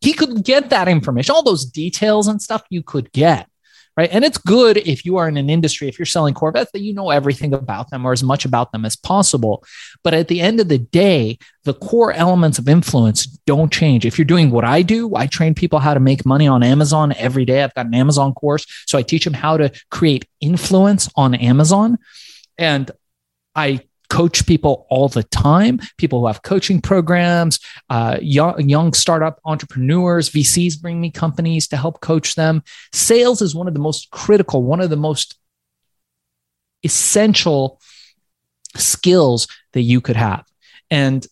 He 0.00 0.14
could 0.14 0.44
get 0.44 0.70
that 0.70 0.88
information, 0.88 1.34
all 1.34 1.42
those 1.42 1.66
details 1.66 2.26
and 2.26 2.40
stuff 2.40 2.62
you 2.70 2.82
could 2.82 3.12
get 3.12 3.48
right? 3.98 4.10
And 4.12 4.24
it's 4.24 4.38
good 4.38 4.76
if 4.76 5.04
you 5.04 5.16
are 5.16 5.26
in 5.26 5.36
an 5.36 5.50
industry, 5.50 5.88
if 5.88 5.98
you're 5.98 6.06
selling 6.06 6.32
Corvettes, 6.32 6.70
that 6.70 6.82
you 6.82 6.94
know 6.94 7.10
everything 7.10 7.52
about 7.52 7.90
them 7.90 8.06
or 8.06 8.12
as 8.12 8.22
much 8.22 8.44
about 8.44 8.70
them 8.70 8.84
as 8.84 8.94
possible. 8.94 9.64
But 10.04 10.14
at 10.14 10.28
the 10.28 10.40
end 10.40 10.60
of 10.60 10.68
the 10.68 10.78
day, 10.78 11.36
the 11.64 11.74
core 11.74 12.12
elements 12.12 12.60
of 12.60 12.68
influence 12.68 13.26
don't 13.26 13.72
change. 13.72 14.06
If 14.06 14.16
you're 14.16 14.24
doing 14.24 14.52
what 14.52 14.64
I 14.64 14.82
do, 14.82 15.16
I 15.16 15.26
train 15.26 15.52
people 15.52 15.80
how 15.80 15.94
to 15.94 16.00
make 16.00 16.24
money 16.24 16.46
on 16.46 16.62
Amazon 16.62 17.12
every 17.14 17.44
day. 17.44 17.64
I've 17.64 17.74
got 17.74 17.86
an 17.86 17.94
Amazon 17.94 18.34
course. 18.34 18.66
So 18.86 18.98
I 18.98 19.02
teach 19.02 19.24
them 19.24 19.34
how 19.34 19.56
to 19.56 19.72
create 19.90 20.28
influence 20.40 21.10
on 21.16 21.34
Amazon. 21.34 21.98
And 22.56 22.88
I 23.56 23.80
coach 24.08 24.46
people 24.46 24.86
all 24.90 25.08
the 25.08 25.22
time. 25.24 25.80
People 25.96 26.20
who 26.20 26.26
have 26.26 26.42
coaching 26.42 26.80
programs 26.80 27.60
uh, 27.90 28.18
young, 28.20 28.68
young 28.68 28.92
startup 28.92 29.40
entrepreneurs 29.44 30.30
vcs 30.30 30.80
bring 30.80 31.00
me 31.00 31.10
companies 31.10 31.68
to 31.68 31.76
help 31.76 32.00
coach 32.00 32.34
them. 32.34 32.62
Sales 32.92 33.42
is 33.42 33.54
one 33.54 33.68
of 33.68 33.74
the 33.74 33.80
most 33.80 34.10
critical 34.10 34.62
one 34.62 34.80
of 34.80 34.90
the 34.90 34.96
most 34.96 35.38
essential 36.82 37.80
skills 38.76 39.48
that 39.72 39.82
you 39.82 40.00
could 40.00 40.16
have. 40.16 40.44
And 40.90 41.26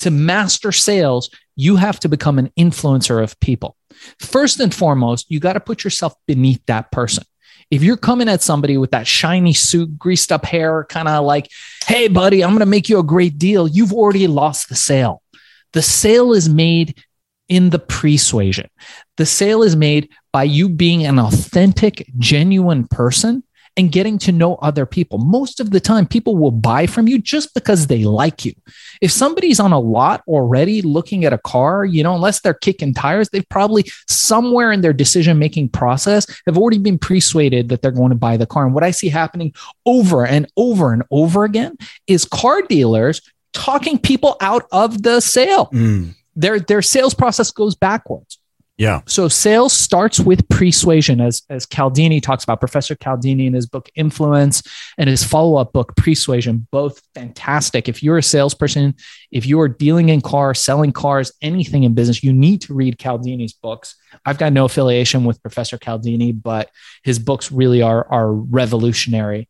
to 0.00 0.10
master 0.10 0.72
sales 0.72 1.30
you 1.56 1.76
have 1.76 1.98
to 2.00 2.08
become 2.08 2.38
an 2.38 2.52
influencer 2.56 3.22
of 3.22 3.38
people. 3.40 3.76
First 4.20 4.60
and 4.60 4.74
foremost 4.74 5.30
you 5.30 5.40
got 5.40 5.54
to 5.54 5.60
put 5.60 5.84
yourself 5.84 6.14
beneath 6.26 6.64
that 6.66 6.90
person 6.92 7.24
if 7.70 7.82
you're 7.82 7.96
coming 7.96 8.28
at 8.28 8.42
somebody 8.42 8.76
with 8.76 8.92
that 8.92 9.06
shiny 9.06 9.52
suit, 9.52 9.98
greased 9.98 10.32
up 10.32 10.44
hair, 10.44 10.84
kind 10.84 11.08
of 11.08 11.24
like, 11.24 11.50
hey, 11.86 12.08
buddy, 12.08 12.42
I'm 12.42 12.50
going 12.50 12.60
to 12.60 12.66
make 12.66 12.88
you 12.88 12.98
a 12.98 13.04
great 13.04 13.38
deal, 13.38 13.68
you've 13.68 13.92
already 13.92 14.26
lost 14.26 14.68
the 14.68 14.74
sale. 14.74 15.22
The 15.72 15.82
sale 15.82 16.32
is 16.32 16.48
made 16.48 17.02
in 17.48 17.70
the 17.70 17.78
persuasion. 17.78 18.68
The 19.16 19.26
sale 19.26 19.62
is 19.62 19.76
made 19.76 20.10
by 20.32 20.44
you 20.44 20.68
being 20.68 21.04
an 21.04 21.18
authentic, 21.18 22.08
genuine 22.18 22.86
person 22.86 23.42
and 23.78 23.92
getting 23.92 24.18
to 24.18 24.32
know 24.32 24.56
other 24.56 24.84
people. 24.84 25.18
Most 25.18 25.60
of 25.60 25.70
the 25.70 25.78
time, 25.78 26.04
people 26.04 26.36
will 26.36 26.50
buy 26.50 26.84
from 26.86 27.06
you 27.06 27.18
just 27.20 27.54
because 27.54 27.86
they 27.86 28.02
like 28.02 28.44
you. 28.44 28.52
If 29.00 29.12
somebody's 29.12 29.60
on 29.60 29.72
a 29.72 29.78
lot 29.78 30.24
already 30.26 30.82
looking 30.82 31.24
at 31.24 31.32
a 31.32 31.38
car, 31.38 31.84
you 31.84 32.02
know, 32.02 32.16
unless 32.16 32.40
they're 32.40 32.54
kicking 32.54 32.92
tires, 32.92 33.28
they've 33.28 33.48
probably 33.48 33.88
somewhere 34.08 34.72
in 34.72 34.80
their 34.80 34.92
decision 34.92 35.38
making 35.38 35.68
process 35.68 36.26
have 36.46 36.58
already 36.58 36.78
been 36.78 36.98
persuaded 36.98 37.68
that 37.68 37.80
they're 37.80 37.92
going 37.92 38.10
to 38.10 38.16
buy 38.16 38.36
the 38.36 38.46
car. 38.46 38.66
And 38.66 38.74
what 38.74 38.82
I 38.82 38.90
see 38.90 39.08
happening 39.08 39.54
over 39.86 40.26
and 40.26 40.50
over 40.56 40.92
and 40.92 41.04
over 41.12 41.44
again 41.44 41.76
is 42.08 42.24
car 42.24 42.62
dealers 42.62 43.22
talking 43.52 43.96
people 43.96 44.36
out 44.40 44.66
of 44.72 45.04
the 45.04 45.20
sale. 45.20 45.66
Mm. 45.66 46.16
Their, 46.34 46.58
their 46.58 46.82
sales 46.82 47.14
process 47.14 47.52
goes 47.52 47.76
backwards. 47.76 48.38
Yeah. 48.78 49.00
So 49.06 49.26
sales 49.26 49.72
starts 49.72 50.20
with 50.20 50.48
persuasion, 50.48 51.20
as 51.20 51.42
as 51.50 51.66
Cialdini 51.66 52.20
talks 52.20 52.44
about, 52.44 52.60
Professor 52.60 52.94
Cialdini 52.94 53.46
in 53.48 53.52
his 53.52 53.66
book 53.66 53.90
Influence 53.96 54.62
and 54.96 55.10
his 55.10 55.24
follow-up 55.24 55.72
book 55.72 55.96
Persuasion, 55.96 56.68
both 56.70 57.02
fantastic. 57.12 57.88
If 57.88 58.04
you're 58.04 58.18
a 58.18 58.22
salesperson, 58.22 58.94
if 59.32 59.46
you 59.46 59.58
are 59.60 59.68
dealing 59.68 60.10
in 60.10 60.20
cars, 60.20 60.60
selling 60.60 60.92
cars, 60.92 61.32
anything 61.42 61.82
in 61.82 61.94
business, 61.94 62.22
you 62.22 62.32
need 62.32 62.60
to 62.62 62.74
read 62.74 62.98
Cialdini's 62.98 63.52
books. 63.52 63.96
I've 64.24 64.38
got 64.38 64.52
no 64.52 64.66
affiliation 64.66 65.24
with 65.24 65.42
Professor 65.42 65.76
Cialdini, 65.76 66.30
but 66.30 66.70
his 67.02 67.18
books 67.18 67.50
really 67.50 67.82
are 67.82 68.06
are 68.08 68.32
revolutionary. 68.32 69.48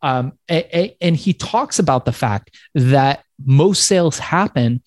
Um, 0.00 0.32
and 0.48 1.14
he 1.14 1.34
talks 1.34 1.78
about 1.78 2.06
the 2.06 2.12
fact 2.12 2.56
that 2.74 3.24
most 3.44 3.84
sales 3.84 4.18
happen 4.18 4.82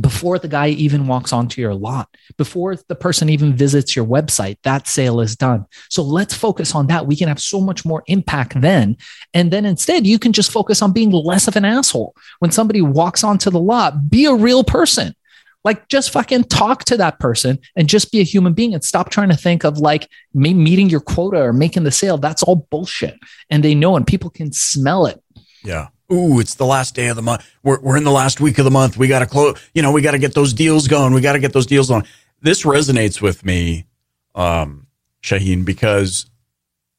before 0.00 0.38
the 0.38 0.48
guy 0.48 0.68
even 0.68 1.06
walks 1.06 1.32
onto 1.32 1.60
your 1.60 1.74
lot, 1.74 2.08
before 2.36 2.76
the 2.76 2.94
person 2.94 3.28
even 3.28 3.54
visits 3.54 3.94
your 3.94 4.04
website, 4.04 4.56
that 4.62 4.88
sale 4.88 5.20
is 5.20 5.36
done. 5.36 5.66
So 5.88 6.02
let's 6.02 6.34
focus 6.34 6.74
on 6.74 6.88
that. 6.88 7.06
We 7.06 7.16
can 7.16 7.28
have 7.28 7.40
so 7.40 7.60
much 7.60 7.84
more 7.84 8.02
impact 8.06 8.60
then. 8.60 8.96
And 9.32 9.52
then 9.52 9.64
instead, 9.64 10.06
you 10.06 10.18
can 10.18 10.32
just 10.32 10.50
focus 10.50 10.82
on 10.82 10.92
being 10.92 11.10
less 11.10 11.46
of 11.46 11.56
an 11.56 11.64
asshole. 11.64 12.16
When 12.40 12.50
somebody 12.50 12.82
walks 12.82 13.22
onto 13.22 13.50
the 13.50 13.60
lot, 13.60 14.10
be 14.10 14.24
a 14.24 14.34
real 14.34 14.64
person. 14.64 15.14
Like 15.62 15.88
just 15.88 16.10
fucking 16.10 16.44
talk 16.44 16.84
to 16.86 16.96
that 16.98 17.18
person 17.20 17.58
and 17.74 17.88
just 17.88 18.12
be 18.12 18.20
a 18.20 18.24
human 18.24 18.52
being 18.52 18.74
and 18.74 18.84
stop 18.84 19.08
trying 19.08 19.30
to 19.30 19.36
think 19.36 19.64
of 19.64 19.78
like 19.78 20.10
me 20.34 20.52
meeting 20.52 20.90
your 20.90 21.00
quota 21.00 21.40
or 21.40 21.54
making 21.54 21.84
the 21.84 21.90
sale. 21.90 22.18
That's 22.18 22.42
all 22.42 22.66
bullshit. 22.70 23.18
And 23.48 23.64
they 23.64 23.74
know 23.74 23.96
and 23.96 24.06
people 24.06 24.28
can 24.28 24.52
smell 24.52 25.06
it. 25.06 25.22
Yeah 25.62 25.88
ooh, 26.12 26.40
it's 26.40 26.54
the 26.54 26.66
last 26.66 26.94
day 26.94 27.08
of 27.08 27.16
the 27.16 27.22
month. 27.22 27.48
We're, 27.62 27.80
we're 27.80 27.96
in 27.96 28.04
the 28.04 28.10
last 28.10 28.40
week 28.40 28.58
of 28.58 28.64
the 28.64 28.70
month. 28.70 28.96
We 28.96 29.08
got 29.08 29.20
to 29.20 29.26
close, 29.26 29.58
you 29.74 29.82
know, 29.82 29.92
we 29.92 30.02
got 30.02 30.12
to 30.12 30.18
get 30.18 30.34
those 30.34 30.52
deals 30.52 30.88
going. 30.88 31.12
We 31.14 31.20
got 31.20 31.32
to 31.32 31.38
get 31.38 31.52
those 31.52 31.66
deals 31.66 31.90
on. 31.90 32.04
This 32.40 32.62
resonates 32.62 33.20
with 33.20 33.44
me, 33.44 33.86
um, 34.34 34.86
Shaahin, 35.22 35.64
because 35.64 36.26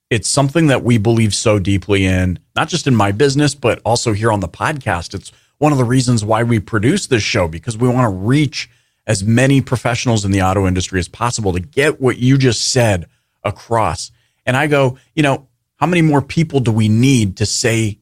it's 0.10 0.30
something 0.30 0.68
that 0.68 0.84
we 0.84 0.98
believe 0.98 1.34
so 1.34 1.60
deeply 1.60 2.06
in, 2.06 2.40
not 2.56 2.68
just 2.68 2.88
in 2.88 2.96
my 2.96 3.12
business, 3.12 3.56
but 3.56 3.80
also 3.86 4.14
here 4.14 4.32
on 4.32 4.40
the 4.40 4.48
podcast. 4.48 5.14
It's 5.14 5.32
one 5.58 5.72
of 5.72 5.78
the 5.78 5.84
reasons 5.84 6.24
why 6.24 6.44
we 6.44 6.60
produce 6.60 7.08
this 7.08 7.24
show 7.24 7.48
because 7.48 7.78
we 7.78 7.88
want 7.88 8.06
to 8.06 8.18
reach 8.18 8.70
as 9.08 9.24
many 9.24 9.62
professionals 9.62 10.26
in 10.26 10.32
the 10.32 10.42
auto 10.42 10.68
industry 10.68 11.00
as 11.00 11.08
possible 11.08 11.54
to 11.54 11.60
get 11.60 12.02
what 12.02 12.18
you 12.18 12.38
just 12.38 12.72
said 12.72 13.08
across. 13.44 14.12
And 14.46 14.58
I 14.58 14.68
go, 14.68 14.98
you 15.14 15.24
know, 15.24 15.48
how 15.76 15.86
many 15.86 16.02
more 16.02 16.22
people 16.22 16.60
do 16.60 16.72
we 16.72 16.90
need 16.90 17.38
to 17.38 17.46
say 17.46 18.00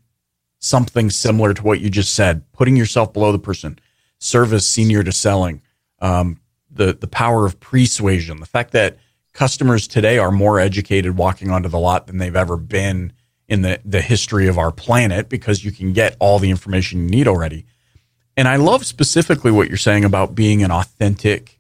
something 0.64 1.10
similar 1.10 1.54
to 1.54 1.62
what 1.62 1.82
you 1.82 1.90
just 1.90 2.16
said, 2.16 2.50
putting 2.54 2.78
yourself 2.78 3.12
below 3.12 3.34
the 3.34 3.40
person, 3.40 3.78
service 4.20 4.66
senior 4.66 5.04
to 5.04 5.12
selling, 5.12 5.62
um, 6.00 6.40
the 6.72 6.94
the 6.94 7.08
power 7.08 7.46
of 7.46 7.60
persuasion, 7.60 8.40
the 8.40 8.46
fact 8.46 8.72
that 8.72 8.98
customers 9.34 9.88
today 9.88 10.18
are 10.18 10.32
more 10.32 10.60
educated 10.60 11.18
walking 11.18 11.52
onto 11.52 11.68
the 11.68 11.80
lot 11.80 12.08
than 12.08 12.18
they've 12.18 12.36
ever 12.36 12.56
been 12.56 13.12
in 13.48 13.62
the, 13.62 13.80
the 13.84 14.02
history 14.02 14.48
of 14.48 14.58
our 14.58 14.72
planet 14.72 15.28
because 15.28 15.66
you 15.66 15.72
can 15.72 15.92
get 15.92 16.16
all 16.20 16.40
the 16.40 16.50
information 16.50 17.04
you 17.04 17.10
need 17.10 17.28
already. 17.28 17.66
And 18.38 18.48
I 18.48 18.56
love 18.56 18.86
specifically 18.86 19.52
what 19.52 19.68
you're 19.68 19.78
saying 19.78 20.06
about 20.06 20.34
being 20.34 20.64
an 20.64 20.72
authentic, 20.72 21.60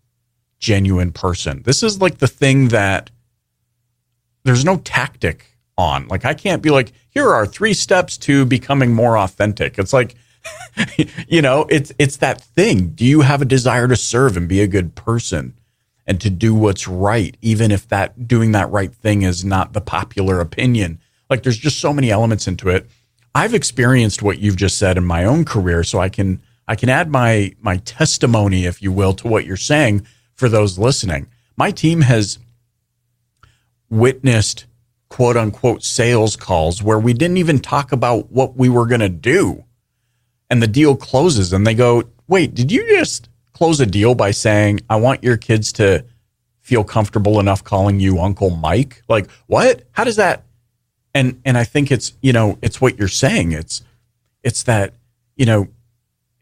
genuine 0.59 1.11
person. 1.11 1.61
This 1.63 1.83
is 1.83 1.99
like 1.99 2.19
the 2.19 2.27
thing 2.27 2.69
that 2.69 3.11
there's 4.43 4.63
no 4.63 4.77
tactic 4.77 5.52
on. 5.77 6.07
Like 6.07 6.25
I 6.25 6.33
can't 6.33 6.61
be 6.61 6.69
like, 6.69 6.91
here 7.09 7.29
are 7.29 7.45
three 7.45 7.73
steps 7.73 8.17
to 8.19 8.45
becoming 8.45 8.93
more 8.93 9.17
authentic. 9.17 9.77
It's 9.77 9.93
like, 9.93 10.15
you 11.27 11.41
know, 11.41 11.65
it's 11.69 11.91
it's 11.99 12.17
that 12.17 12.41
thing. 12.41 12.89
Do 12.89 13.05
you 13.05 13.21
have 13.21 13.41
a 13.41 13.45
desire 13.45 13.87
to 13.87 13.95
serve 13.95 14.37
and 14.37 14.47
be 14.47 14.61
a 14.61 14.67
good 14.67 14.95
person 14.95 15.53
and 16.05 16.19
to 16.21 16.29
do 16.29 16.53
what's 16.53 16.87
right, 16.87 17.37
even 17.41 17.71
if 17.71 17.87
that 17.87 18.27
doing 18.27 18.51
that 18.51 18.69
right 18.71 18.93
thing 18.93 19.21
is 19.21 19.45
not 19.45 19.73
the 19.73 19.81
popular 19.81 20.39
opinion? 20.39 20.99
Like 21.29 21.43
there's 21.43 21.57
just 21.57 21.79
so 21.79 21.93
many 21.93 22.11
elements 22.11 22.47
into 22.47 22.69
it. 22.69 22.87
I've 23.35 23.53
experienced 23.53 24.21
what 24.21 24.39
you've 24.39 24.57
just 24.57 24.77
said 24.77 24.97
in 24.97 25.05
my 25.05 25.23
own 25.23 25.45
career, 25.45 25.83
so 25.83 25.99
I 25.99 26.09
can 26.09 26.41
I 26.67 26.75
can 26.75 26.89
add 26.89 27.09
my 27.09 27.55
my 27.61 27.77
testimony, 27.77 28.65
if 28.65 28.81
you 28.81 28.91
will, 28.91 29.13
to 29.13 29.27
what 29.27 29.45
you're 29.45 29.57
saying 29.57 30.05
for 30.35 30.49
those 30.49 30.77
listening. 30.77 31.27
My 31.55 31.71
team 31.71 32.01
has 32.01 32.39
witnessed 33.89 34.65
quote 35.13 35.37
unquote 35.37 35.83
sales 35.83 36.35
calls 36.35 36.81
where 36.81 36.97
we 36.97 37.13
didn't 37.13 37.37
even 37.37 37.59
talk 37.59 37.91
about 37.91 38.31
what 38.31 38.57
we 38.57 38.67
were 38.67 38.87
going 38.87 38.99
to 38.99 39.07
do. 39.07 39.63
And 40.49 40.59
the 40.59 40.67
deal 40.67 40.95
closes 40.95 41.53
and 41.53 41.67
they 41.67 41.75
go, 41.75 42.05
wait, 42.27 42.55
did 42.55 42.71
you 42.71 42.83
just 42.97 43.29
close 43.51 43.79
a 43.79 43.85
deal 43.85 44.15
by 44.15 44.31
saying, 44.31 44.79
I 44.89 44.95
want 44.95 45.23
your 45.23 45.37
kids 45.37 45.71
to 45.73 46.03
feel 46.61 46.83
comfortable 46.83 47.39
enough 47.39 47.63
calling 47.63 47.99
you 47.99 48.19
Uncle 48.19 48.49
Mike? 48.49 49.03
Like, 49.07 49.29
what? 49.45 49.83
How 49.91 50.03
does 50.03 50.15
that? 50.15 50.45
And, 51.13 51.39
and 51.45 51.59
I 51.59 51.63
think 51.63 51.91
it's, 51.91 52.13
you 52.23 52.33
know, 52.33 52.57
it's 52.63 52.81
what 52.81 52.97
you're 52.97 53.07
saying. 53.07 53.51
It's, 53.51 53.83
it's 54.41 54.63
that, 54.63 54.95
you 55.35 55.45
know, 55.45 55.67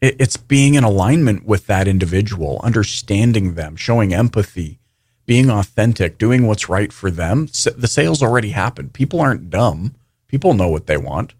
it, 0.00 0.16
it's 0.18 0.38
being 0.38 0.76
in 0.76 0.84
alignment 0.84 1.44
with 1.44 1.66
that 1.66 1.86
individual, 1.86 2.58
understanding 2.64 3.52
them, 3.52 3.76
showing 3.76 4.14
empathy, 4.14 4.78
being 5.26 5.50
authentic, 5.50 6.18
doing 6.18 6.46
what's 6.46 6.68
right 6.68 6.92
for 6.92 7.10
them, 7.10 7.46
the 7.76 7.88
sales 7.88 8.22
already 8.22 8.50
happened. 8.50 8.92
People 8.92 9.20
aren't 9.20 9.50
dumb. 9.50 9.94
People 10.26 10.54
know 10.54 10.68
what 10.68 10.86
they 10.86 10.96
want. 10.96 11.34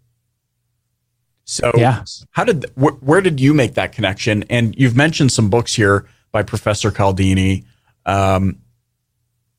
So, 1.45 1.73
yeah. 1.77 2.05
how 2.31 2.45
did 2.45 2.66
wh- 2.77 3.03
where 3.03 3.21
did 3.21 3.40
you 3.40 3.53
make 3.53 3.75
that 3.75 3.92
connection? 3.92 4.45
And 4.49 4.75
you've 4.79 4.97
mentioned 4.97 5.33
some 5.33 5.51
books 5.51 5.75
here 5.75 6.07
by 6.31 6.42
Professor 6.42 6.90
Cialdini. 6.90 7.64
Um, 8.07 8.59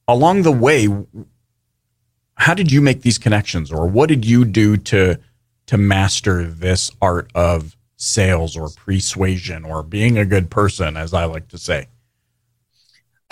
along 0.08 0.44
the 0.44 0.52
way, 0.52 0.88
how 2.36 2.54
did 2.54 2.72
you 2.72 2.82
make 2.82 3.02
these 3.02 3.18
connections, 3.18 3.72
or 3.72 3.88
what 3.88 4.10
did 4.10 4.26
you 4.26 4.46
do 4.46 4.78
to 4.78 5.18
to 5.66 5.78
master 5.78 6.44
this 6.46 6.92
art 7.02 7.32
of 7.36 7.78
sales 7.96 8.58
or 8.58 8.70
persuasion 8.70 9.64
or 9.64 9.84
being 9.84 10.18
a 10.18 10.26
good 10.26 10.50
person, 10.50 10.98
as 10.98 11.14
I 11.14 11.26
like 11.26 11.50
to 11.50 11.58
say? 11.58 11.88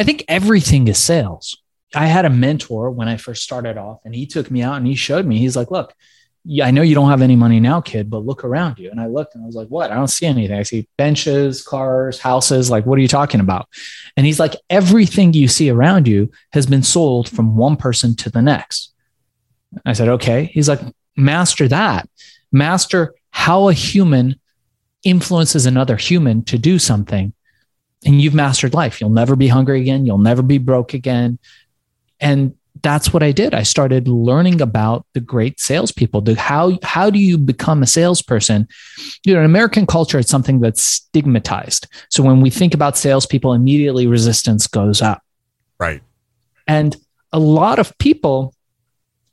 I 0.01 0.03
think 0.03 0.25
everything 0.27 0.87
is 0.87 0.97
sales. 0.97 1.55
I 1.93 2.07
had 2.07 2.25
a 2.25 2.29
mentor 2.29 2.89
when 2.89 3.07
I 3.07 3.17
first 3.17 3.43
started 3.43 3.77
off, 3.77 3.99
and 4.03 4.15
he 4.15 4.25
took 4.25 4.49
me 4.49 4.63
out 4.63 4.77
and 4.77 4.87
he 4.87 4.95
showed 4.95 5.27
me. 5.27 5.37
He's 5.37 5.55
like, 5.55 5.69
"Look, 5.69 5.93
I 6.63 6.71
know 6.71 6.81
you 6.81 6.95
don't 6.95 7.09
have 7.09 7.21
any 7.21 7.35
money 7.35 7.59
now, 7.59 7.81
kid, 7.81 8.09
but 8.09 8.25
look 8.25 8.43
around 8.43 8.79
you. 8.79 8.89
And 8.89 8.99
I 8.99 9.05
looked 9.05 9.35
and 9.35 9.43
I 9.43 9.45
was 9.45 9.55
like, 9.55 9.67
what? 9.67 9.91
I 9.91 9.95
don't 9.95 10.07
see 10.07 10.25
anything. 10.25 10.57
I 10.57 10.63
see 10.63 10.87
benches, 10.97 11.61
cars, 11.61 12.17
houses. 12.17 12.71
Like, 12.71 12.87
what 12.87 12.97
are 12.97 13.01
you 13.01 13.07
talking 13.07 13.41
about? 13.41 13.69
And 14.17 14.25
he's 14.25 14.39
like, 14.39 14.55
everything 14.67 15.33
you 15.33 15.47
see 15.47 15.69
around 15.69 16.07
you 16.07 16.31
has 16.53 16.65
been 16.65 16.81
sold 16.81 17.29
from 17.29 17.55
one 17.55 17.77
person 17.77 18.15
to 18.17 18.31
the 18.31 18.41
next. 18.41 18.91
I 19.85 19.93
said, 19.93 20.09
okay. 20.09 20.45
He's 20.45 20.67
like, 20.67 20.81
master 21.15 21.67
that. 21.67 22.09
Master 22.51 23.13
how 23.29 23.69
a 23.69 23.73
human 23.73 24.39
influences 25.03 25.67
another 25.67 25.95
human 25.95 26.43
to 26.45 26.57
do 26.57 26.79
something. 26.79 27.33
And 28.05 28.21
you've 28.21 28.33
mastered 28.33 28.73
life. 28.73 28.99
You'll 28.99 29.11
never 29.11 29.35
be 29.35 29.47
hungry 29.47 29.81
again. 29.81 30.05
You'll 30.05 30.17
never 30.17 30.41
be 30.41 30.57
broke 30.57 30.93
again. 30.93 31.37
And 32.19 32.55
that's 32.81 33.13
what 33.13 33.21
I 33.21 33.31
did. 33.31 33.53
I 33.53 33.63
started 33.63 34.07
learning 34.07 34.61
about 34.61 35.05
the 35.13 35.19
great 35.19 35.59
salespeople. 35.59 36.21
The, 36.21 36.35
how 36.35 36.79
how 36.83 37.09
do 37.09 37.19
you 37.19 37.37
become 37.37 37.83
a 37.83 37.87
salesperson? 37.87 38.67
You 39.25 39.33
know, 39.33 39.39
in 39.39 39.45
American 39.45 39.85
culture, 39.85 40.17
it's 40.19 40.31
something 40.31 40.59
that's 40.59 40.81
stigmatized. 40.81 41.87
So 42.09 42.23
when 42.23 42.41
we 42.41 42.49
think 42.49 42.73
about 42.73 42.97
salespeople, 42.97 43.53
immediately 43.53 44.07
resistance 44.07 44.67
goes 44.67 45.01
up. 45.01 45.21
Right. 45.79 46.01
And 46.67 46.95
a 47.31 47.39
lot 47.39 47.79
of 47.79 47.95
people 47.97 48.55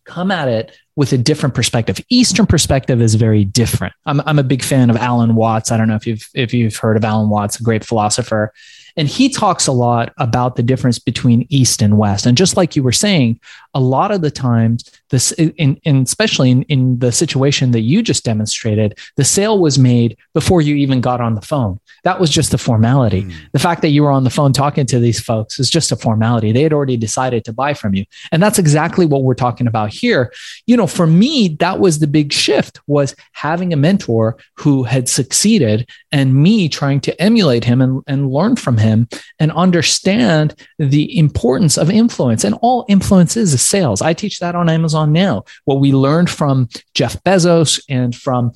come 0.09 0.31
at 0.31 0.49
it 0.49 0.77
with 0.97 1.13
a 1.13 1.19
different 1.19 1.55
perspective. 1.55 2.01
Eastern 2.09 2.47
perspective 2.47 3.01
is 3.01 3.15
very 3.15 3.45
different. 3.45 3.95
I'm, 4.07 4.21
I'm 4.23 4.39
a 4.39 4.43
big 4.43 4.65
fan 4.65 4.91
of 4.91 4.97
Alan 4.97 5.37
Watts. 5.37 5.71
I 5.71 5.77
don't 5.77 5.87
know 5.87 5.95
if 5.95 6.07
you've 6.07 6.29
if 6.35 6.53
you've 6.53 6.77
heard 6.77 6.97
of 6.97 7.05
Alan 7.05 7.29
Watts, 7.29 7.61
a 7.61 7.63
great 7.63 7.85
philosopher. 7.85 8.53
And 8.97 9.07
he 9.07 9.29
talks 9.29 9.69
a 9.69 9.73
lot 9.73 10.13
about 10.17 10.57
the 10.57 10.63
difference 10.65 10.99
between 10.99 11.47
East 11.51 11.83
and 11.83 11.99
West. 11.99 12.27
And 12.27 12.37
just 12.37 12.57
like 12.57 12.75
you 12.75 12.83
were 12.83 12.91
saying, 12.91 13.39
a 13.79 13.81
lot 13.81 14.11
of 14.11 14.23
the 14.23 14.31
times, 14.31 14.91
this, 15.11 15.31
in, 15.33 15.77
in 15.85 15.99
especially 15.99 16.51
in, 16.51 16.63
in 16.65 16.99
the 16.99 17.13
situation 17.13 17.71
that 17.71 17.83
you 17.83 18.03
just 18.03 18.25
demonstrated, 18.25 18.99
the 19.17 19.25
sale 19.25 19.61
was 19.61 19.79
made 19.79 20.17
before 20.35 20.61
you 20.61 20.75
even 20.75 21.01
got 21.01 21.21
on 21.21 21.37
the 21.37 21.41
phone. 21.41 21.79
That 22.03 22.19
was 22.19 22.29
just 22.29 22.53
a 22.53 22.59
formality. 22.59 23.23
Mm. 23.23 23.33
The 23.53 23.61
fact 23.61 23.83
that 23.83 23.91
you 23.91 24.03
were 24.03 24.11
on 24.11 24.25
the 24.25 24.31
phone 24.31 24.53
talking 24.53 24.85
to 24.87 24.99
these 24.99 25.21
folks 25.21 25.61
is 25.61 25.71
just 25.71 25.93
a 25.93 25.97
formality. 25.97 26.51
They 26.51 26.65
had 26.65 26.73
already 26.73 26.97
decided 26.97 27.45
to 27.45 27.53
buy 27.53 27.73
from 27.73 27.95
you. 27.95 28.05
And 28.33 28.43
that's 28.43 28.59
exactly 28.59 29.07
what 29.07 29.23
we're 29.23 29.35
talking 29.35 29.69
about 29.69 29.91
here. 29.91 30.33
You 30.67 30.77
know, 30.77 30.89
for 30.89 31.07
me, 31.07 31.57
that 31.61 31.79
was 31.79 32.01
the 32.01 32.09
big 32.09 32.33
shift 32.33 32.81
was 32.89 33.15
having 33.31 33.73
a 33.73 33.77
mentor 33.77 34.39
who 34.57 34.83
had 34.83 35.09
succeeded 35.09 35.89
and 36.11 36.35
me 36.35 36.69
trying 36.69 37.01
to 37.03 37.23
emulate 37.23 37.63
him 37.63 37.81
and, 37.81 38.03
and 38.09 38.33
learn 38.33 38.57
from 38.57 38.79
him 38.79 39.07
and 39.39 39.53
understand 39.53 40.57
the 40.81 41.17
importance 41.17 41.79
of 41.79 41.91
influence. 41.91 42.43
And 42.43 42.57
all 42.61 42.85
influence 42.89 43.37
is 43.37 43.55
sales. 43.69 44.03
I 44.03 44.15
teach 44.15 44.41
that 44.41 44.55
on 44.55 44.69
Amazon 44.69 45.13
now. 45.13 45.45
What 45.65 45.81
we 45.81 45.93
learned 45.93 46.31
from 46.31 46.69
Jeff 46.95 47.23
Bezos 47.23 47.81
and 47.89 48.15
from 48.15 48.53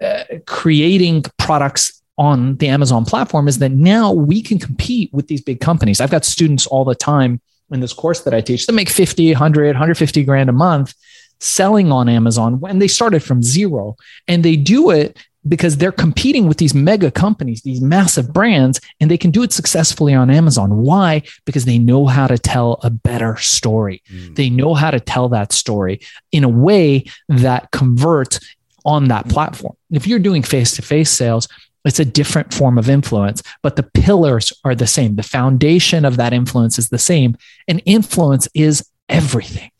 uh, 0.00 0.24
creating 0.46 1.24
products 1.38 2.02
on 2.18 2.56
the 2.56 2.68
Amazon 2.68 3.04
platform 3.04 3.48
is 3.48 3.58
that 3.58 3.72
now 3.72 4.12
we 4.12 4.42
can 4.42 4.58
compete 4.58 5.12
with 5.12 5.28
these 5.28 5.42
big 5.42 5.60
companies. 5.60 6.00
I've 6.00 6.10
got 6.10 6.24
students 6.24 6.66
all 6.66 6.84
the 6.84 6.94
time 6.94 7.40
in 7.70 7.80
this 7.80 7.92
course 7.92 8.20
that 8.22 8.34
I 8.34 8.40
teach 8.40 8.66
that 8.66 8.72
make 8.72 8.88
50, 8.88 9.32
100, 9.32 9.66
150 9.68 10.24
grand 10.24 10.48
a 10.48 10.52
month 10.52 10.94
selling 11.40 11.92
on 11.92 12.08
Amazon 12.08 12.60
when 12.60 12.78
they 12.78 12.88
started 12.88 13.22
from 13.22 13.42
zero. 13.42 13.96
And 14.26 14.42
they 14.42 14.56
do 14.56 14.90
it 14.90 15.18
because 15.48 15.76
they're 15.76 15.92
competing 15.92 16.46
with 16.46 16.58
these 16.58 16.74
mega 16.74 17.10
companies, 17.10 17.62
these 17.62 17.80
massive 17.80 18.32
brands, 18.32 18.80
and 19.00 19.10
they 19.10 19.18
can 19.18 19.30
do 19.30 19.42
it 19.42 19.52
successfully 19.52 20.14
on 20.14 20.30
Amazon. 20.30 20.78
Why? 20.78 21.22
Because 21.44 21.64
they 21.64 21.78
know 21.78 22.06
how 22.06 22.26
to 22.26 22.38
tell 22.38 22.80
a 22.82 22.90
better 22.90 23.36
story. 23.36 24.02
Mm. 24.12 24.36
They 24.36 24.50
know 24.50 24.74
how 24.74 24.90
to 24.90 25.00
tell 25.00 25.28
that 25.30 25.52
story 25.52 26.00
in 26.32 26.44
a 26.44 26.48
way 26.48 27.04
that 27.28 27.70
converts 27.70 28.40
on 28.84 29.08
that 29.08 29.28
platform. 29.28 29.76
If 29.90 30.06
you're 30.06 30.18
doing 30.18 30.42
face 30.42 30.76
to 30.76 30.82
face 30.82 31.10
sales, 31.10 31.48
it's 31.84 32.00
a 32.00 32.04
different 32.04 32.52
form 32.52 32.78
of 32.78 32.90
influence, 32.90 33.42
but 33.62 33.76
the 33.76 33.84
pillars 33.84 34.52
are 34.64 34.74
the 34.74 34.88
same. 34.88 35.14
The 35.14 35.22
foundation 35.22 36.04
of 36.04 36.16
that 36.16 36.32
influence 36.32 36.78
is 36.78 36.88
the 36.88 36.98
same, 36.98 37.36
and 37.68 37.80
influence 37.84 38.48
is 38.54 38.88
everything. 39.08 39.70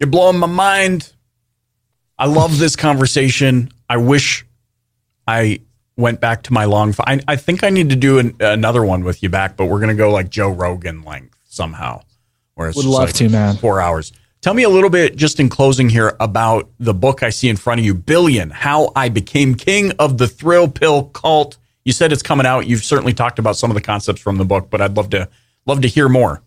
You're 0.00 0.10
blowing 0.10 0.38
my 0.38 0.48
mind. 0.48 1.12
I 2.18 2.26
love 2.26 2.58
this 2.58 2.74
conversation. 2.74 3.70
I 3.92 3.98
wish 3.98 4.46
I 5.28 5.60
went 5.98 6.18
back 6.18 6.44
to 6.44 6.52
my 6.54 6.64
long. 6.64 6.94
I, 7.00 7.20
I 7.28 7.36
think 7.36 7.62
I 7.62 7.68
need 7.68 7.90
to 7.90 7.96
do 7.96 8.18
an, 8.18 8.34
another 8.40 8.82
one 8.82 9.04
with 9.04 9.22
you 9.22 9.28
back, 9.28 9.54
but 9.54 9.66
we're 9.66 9.80
gonna 9.80 9.94
go 9.94 10.10
like 10.10 10.30
Joe 10.30 10.48
Rogan 10.48 11.02
length 11.02 11.36
somehow. 11.44 12.00
Where 12.54 12.70
it's 12.70 12.76
would 12.78 12.86
love 12.86 13.08
like 13.08 13.14
to, 13.16 13.28
man. 13.28 13.56
Four 13.56 13.82
hours. 13.82 14.14
Tell 14.40 14.54
me 14.54 14.62
a 14.62 14.70
little 14.70 14.88
bit, 14.88 15.16
just 15.16 15.38
in 15.40 15.50
closing 15.50 15.90
here, 15.90 16.16
about 16.20 16.70
the 16.80 16.94
book 16.94 17.22
I 17.22 17.28
see 17.28 17.50
in 17.50 17.58
front 17.58 17.80
of 17.80 17.84
you, 17.84 17.92
Billion: 17.92 18.48
How 18.48 18.92
I 18.96 19.10
Became 19.10 19.56
King 19.56 19.92
of 19.98 20.16
the 20.16 20.26
Thrill 20.26 20.68
Pill 20.68 21.08
Cult. 21.08 21.58
You 21.84 21.92
said 21.92 22.12
it's 22.12 22.22
coming 22.22 22.46
out. 22.46 22.66
You've 22.66 22.84
certainly 22.84 23.12
talked 23.12 23.38
about 23.38 23.58
some 23.58 23.70
of 23.70 23.74
the 23.74 23.82
concepts 23.82 24.22
from 24.22 24.38
the 24.38 24.46
book, 24.46 24.70
but 24.70 24.80
I'd 24.80 24.96
love 24.96 25.10
to 25.10 25.28
love 25.66 25.82
to 25.82 25.88
hear 25.88 26.08
more 26.08 26.42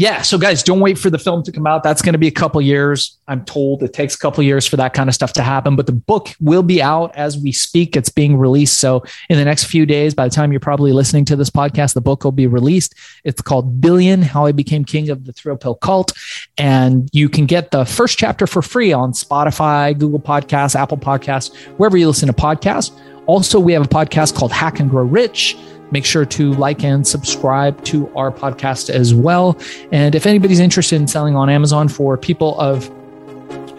yeah 0.00 0.22
so 0.22 0.38
guys 0.38 0.62
don't 0.62 0.80
wait 0.80 0.96
for 0.96 1.10
the 1.10 1.18
film 1.18 1.42
to 1.42 1.52
come 1.52 1.66
out. 1.66 1.82
That's 1.82 2.00
going 2.00 2.14
to 2.14 2.18
be 2.18 2.26
a 2.26 2.32
couple 2.32 2.58
years. 2.62 3.18
I'm 3.28 3.44
told 3.44 3.82
it 3.82 3.92
takes 3.92 4.14
a 4.14 4.18
couple 4.18 4.42
years 4.42 4.66
for 4.66 4.76
that 4.76 4.94
kind 4.94 5.10
of 5.10 5.14
stuff 5.14 5.34
to 5.34 5.42
happen 5.42 5.76
but 5.76 5.84
the 5.84 5.92
book 5.92 6.30
will 6.40 6.62
be 6.62 6.80
out 6.80 7.14
as 7.16 7.36
we 7.36 7.52
speak. 7.52 7.96
It's 7.96 8.08
being 8.08 8.38
released. 8.38 8.78
So 8.78 9.04
in 9.28 9.36
the 9.36 9.44
next 9.44 9.64
few 9.64 9.84
days 9.84 10.14
by 10.14 10.26
the 10.26 10.34
time 10.34 10.52
you're 10.52 10.60
probably 10.60 10.94
listening 10.94 11.26
to 11.26 11.36
this 11.36 11.50
podcast 11.50 11.92
the 11.92 12.00
book 12.00 12.24
will 12.24 12.32
be 12.32 12.46
released. 12.46 12.94
It's 13.24 13.42
called 13.42 13.82
billion 13.82 14.22
how 14.22 14.46
i 14.46 14.52
became 14.52 14.86
king 14.86 15.10
of 15.10 15.26
the 15.26 15.34
thrill 15.34 15.58
pill 15.58 15.74
cult. 15.74 16.12
And 16.56 17.10
you 17.12 17.28
can 17.28 17.44
get 17.44 17.70
the 17.70 17.84
first 17.84 18.16
chapter 18.16 18.46
for 18.46 18.62
free 18.62 18.94
on 18.94 19.12
spotify 19.12 19.96
google 19.98 20.20
podcasts 20.20 20.74
apple 20.74 20.96
podcasts 20.96 21.54
wherever 21.76 21.98
you 21.98 22.08
listen 22.08 22.26
to 22.28 22.32
podcasts. 22.32 22.90
Also 23.26 23.60
we 23.60 23.74
have 23.74 23.84
a 23.84 23.88
podcast 23.88 24.34
called 24.34 24.50
hack 24.50 24.80
and 24.80 24.88
grow 24.88 25.04
rich 25.04 25.58
Make 25.90 26.04
sure 26.04 26.24
to 26.24 26.54
like 26.54 26.84
and 26.84 27.06
subscribe 27.06 27.82
to 27.84 28.10
our 28.16 28.30
podcast 28.30 28.90
as 28.90 29.14
well. 29.14 29.58
And 29.92 30.14
if 30.14 30.26
anybody's 30.26 30.60
interested 30.60 31.00
in 31.00 31.06
selling 31.06 31.36
on 31.36 31.50
Amazon 31.50 31.88
for 31.88 32.16
people 32.16 32.58
of 32.60 32.90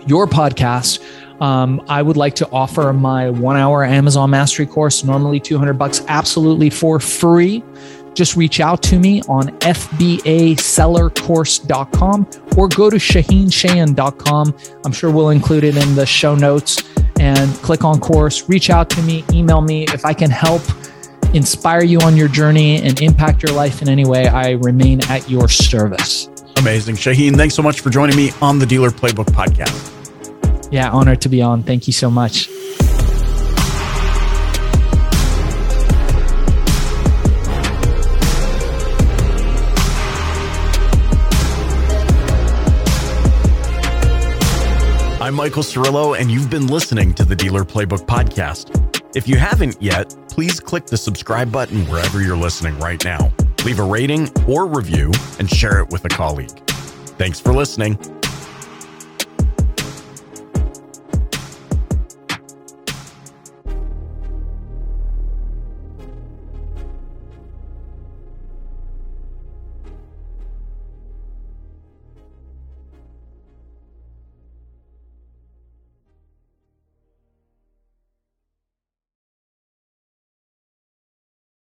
your 0.07 0.27
podcast, 0.27 0.99
um, 1.41 1.83
I 1.87 2.01
would 2.01 2.17
like 2.17 2.35
to 2.35 2.49
offer 2.51 2.93
my 2.93 3.29
one 3.29 3.57
hour 3.57 3.83
Amazon 3.83 4.29
mastery 4.29 4.67
course, 4.67 5.03
normally 5.03 5.39
200 5.39 5.73
bucks, 5.73 6.03
absolutely 6.07 6.69
for 6.69 6.99
free. 6.99 7.63
Just 8.13 8.35
reach 8.35 8.59
out 8.59 8.83
to 8.83 8.99
me 8.99 9.21
on 9.23 9.47
fbasellercourse.com 9.59 12.27
or 12.57 12.67
go 12.67 12.89
to 12.89 12.97
shaahincheyene.com. 12.97 14.55
I'm 14.85 14.91
sure 14.91 15.09
we'll 15.09 15.29
include 15.29 15.63
it 15.63 15.77
in 15.77 15.95
the 15.95 16.05
show 16.05 16.35
notes 16.35 16.83
and 17.19 17.51
click 17.55 17.83
on 17.83 17.99
course. 17.99 18.47
Reach 18.49 18.69
out 18.69 18.91
to 18.91 19.01
me, 19.03 19.23
email 19.31 19.61
me 19.61 19.85
if 19.85 20.05
I 20.05 20.13
can 20.13 20.29
help 20.29 20.61
inspire 21.33 21.83
you 21.83 21.99
on 21.99 22.17
your 22.17 22.27
journey 22.27 22.81
and 22.81 23.01
impact 23.01 23.43
your 23.43 23.53
life 23.53 23.81
in 23.81 23.89
any 23.89 24.05
way, 24.05 24.27
I 24.27 24.51
remain 24.51 25.03
at 25.09 25.29
your 25.29 25.47
service. 25.47 26.29
Amazing. 26.57 26.95
Shaahin, 26.95 27.35
thanks 27.35 27.55
so 27.55 27.61
much 27.61 27.79
for 27.79 27.89
joining 27.89 28.15
me 28.15 28.31
on 28.41 28.59
the 28.59 28.65
Dealer 28.65 28.91
Playbook 28.91 29.25
podcast. 29.27 29.89
Yeah, 30.71 30.89
honored 30.89 31.21
to 31.21 31.29
be 31.29 31.41
on. 31.41 31.63
Thank 31.63 31.87
you 31.87 31.93
so 31.93 32.09
much. 32.09 32.49
I'm 45.19 45.35
Michael 45.35 45.63
Cirillo, 45.63 46.19
and 46.19 46.31
you've 46.31 46.49
been 46.49 46.67
listening 46.67 47.13
to 47.13 47.23
the 47.23 47.35
Dealer 47.35 47.63
Playbook 47.63 48.05
podcast. 48.05 48.90
If 49.13 49.27
you 49.27 49.35
haven't 49.35 49.75
yet, 49.81 50.15
please 50.29 50.61
click 50.61 50.85
the 50.85 50.95
subscribe 50.95 51.51
button 51.51 51.85
wherever 51.87 52.21
you're 52.21 52.37
listening 52.37 52.79
right 52.79 53.03
now. 53.03 53.33
Leave 53.65 53.79
a 53.79 53.83
rating 53.83 54.29
or 54.47 54.67
review 54.67 55.11
and 55.37 55.49
share 55.49 55.79
it 55.79 55.89
with 55.89 56.05
a 56.05 56.09
colleague. 56.09 56.57
Thanks 57.17 57.37
for 57.37 57.51
listening. 57.51 57.99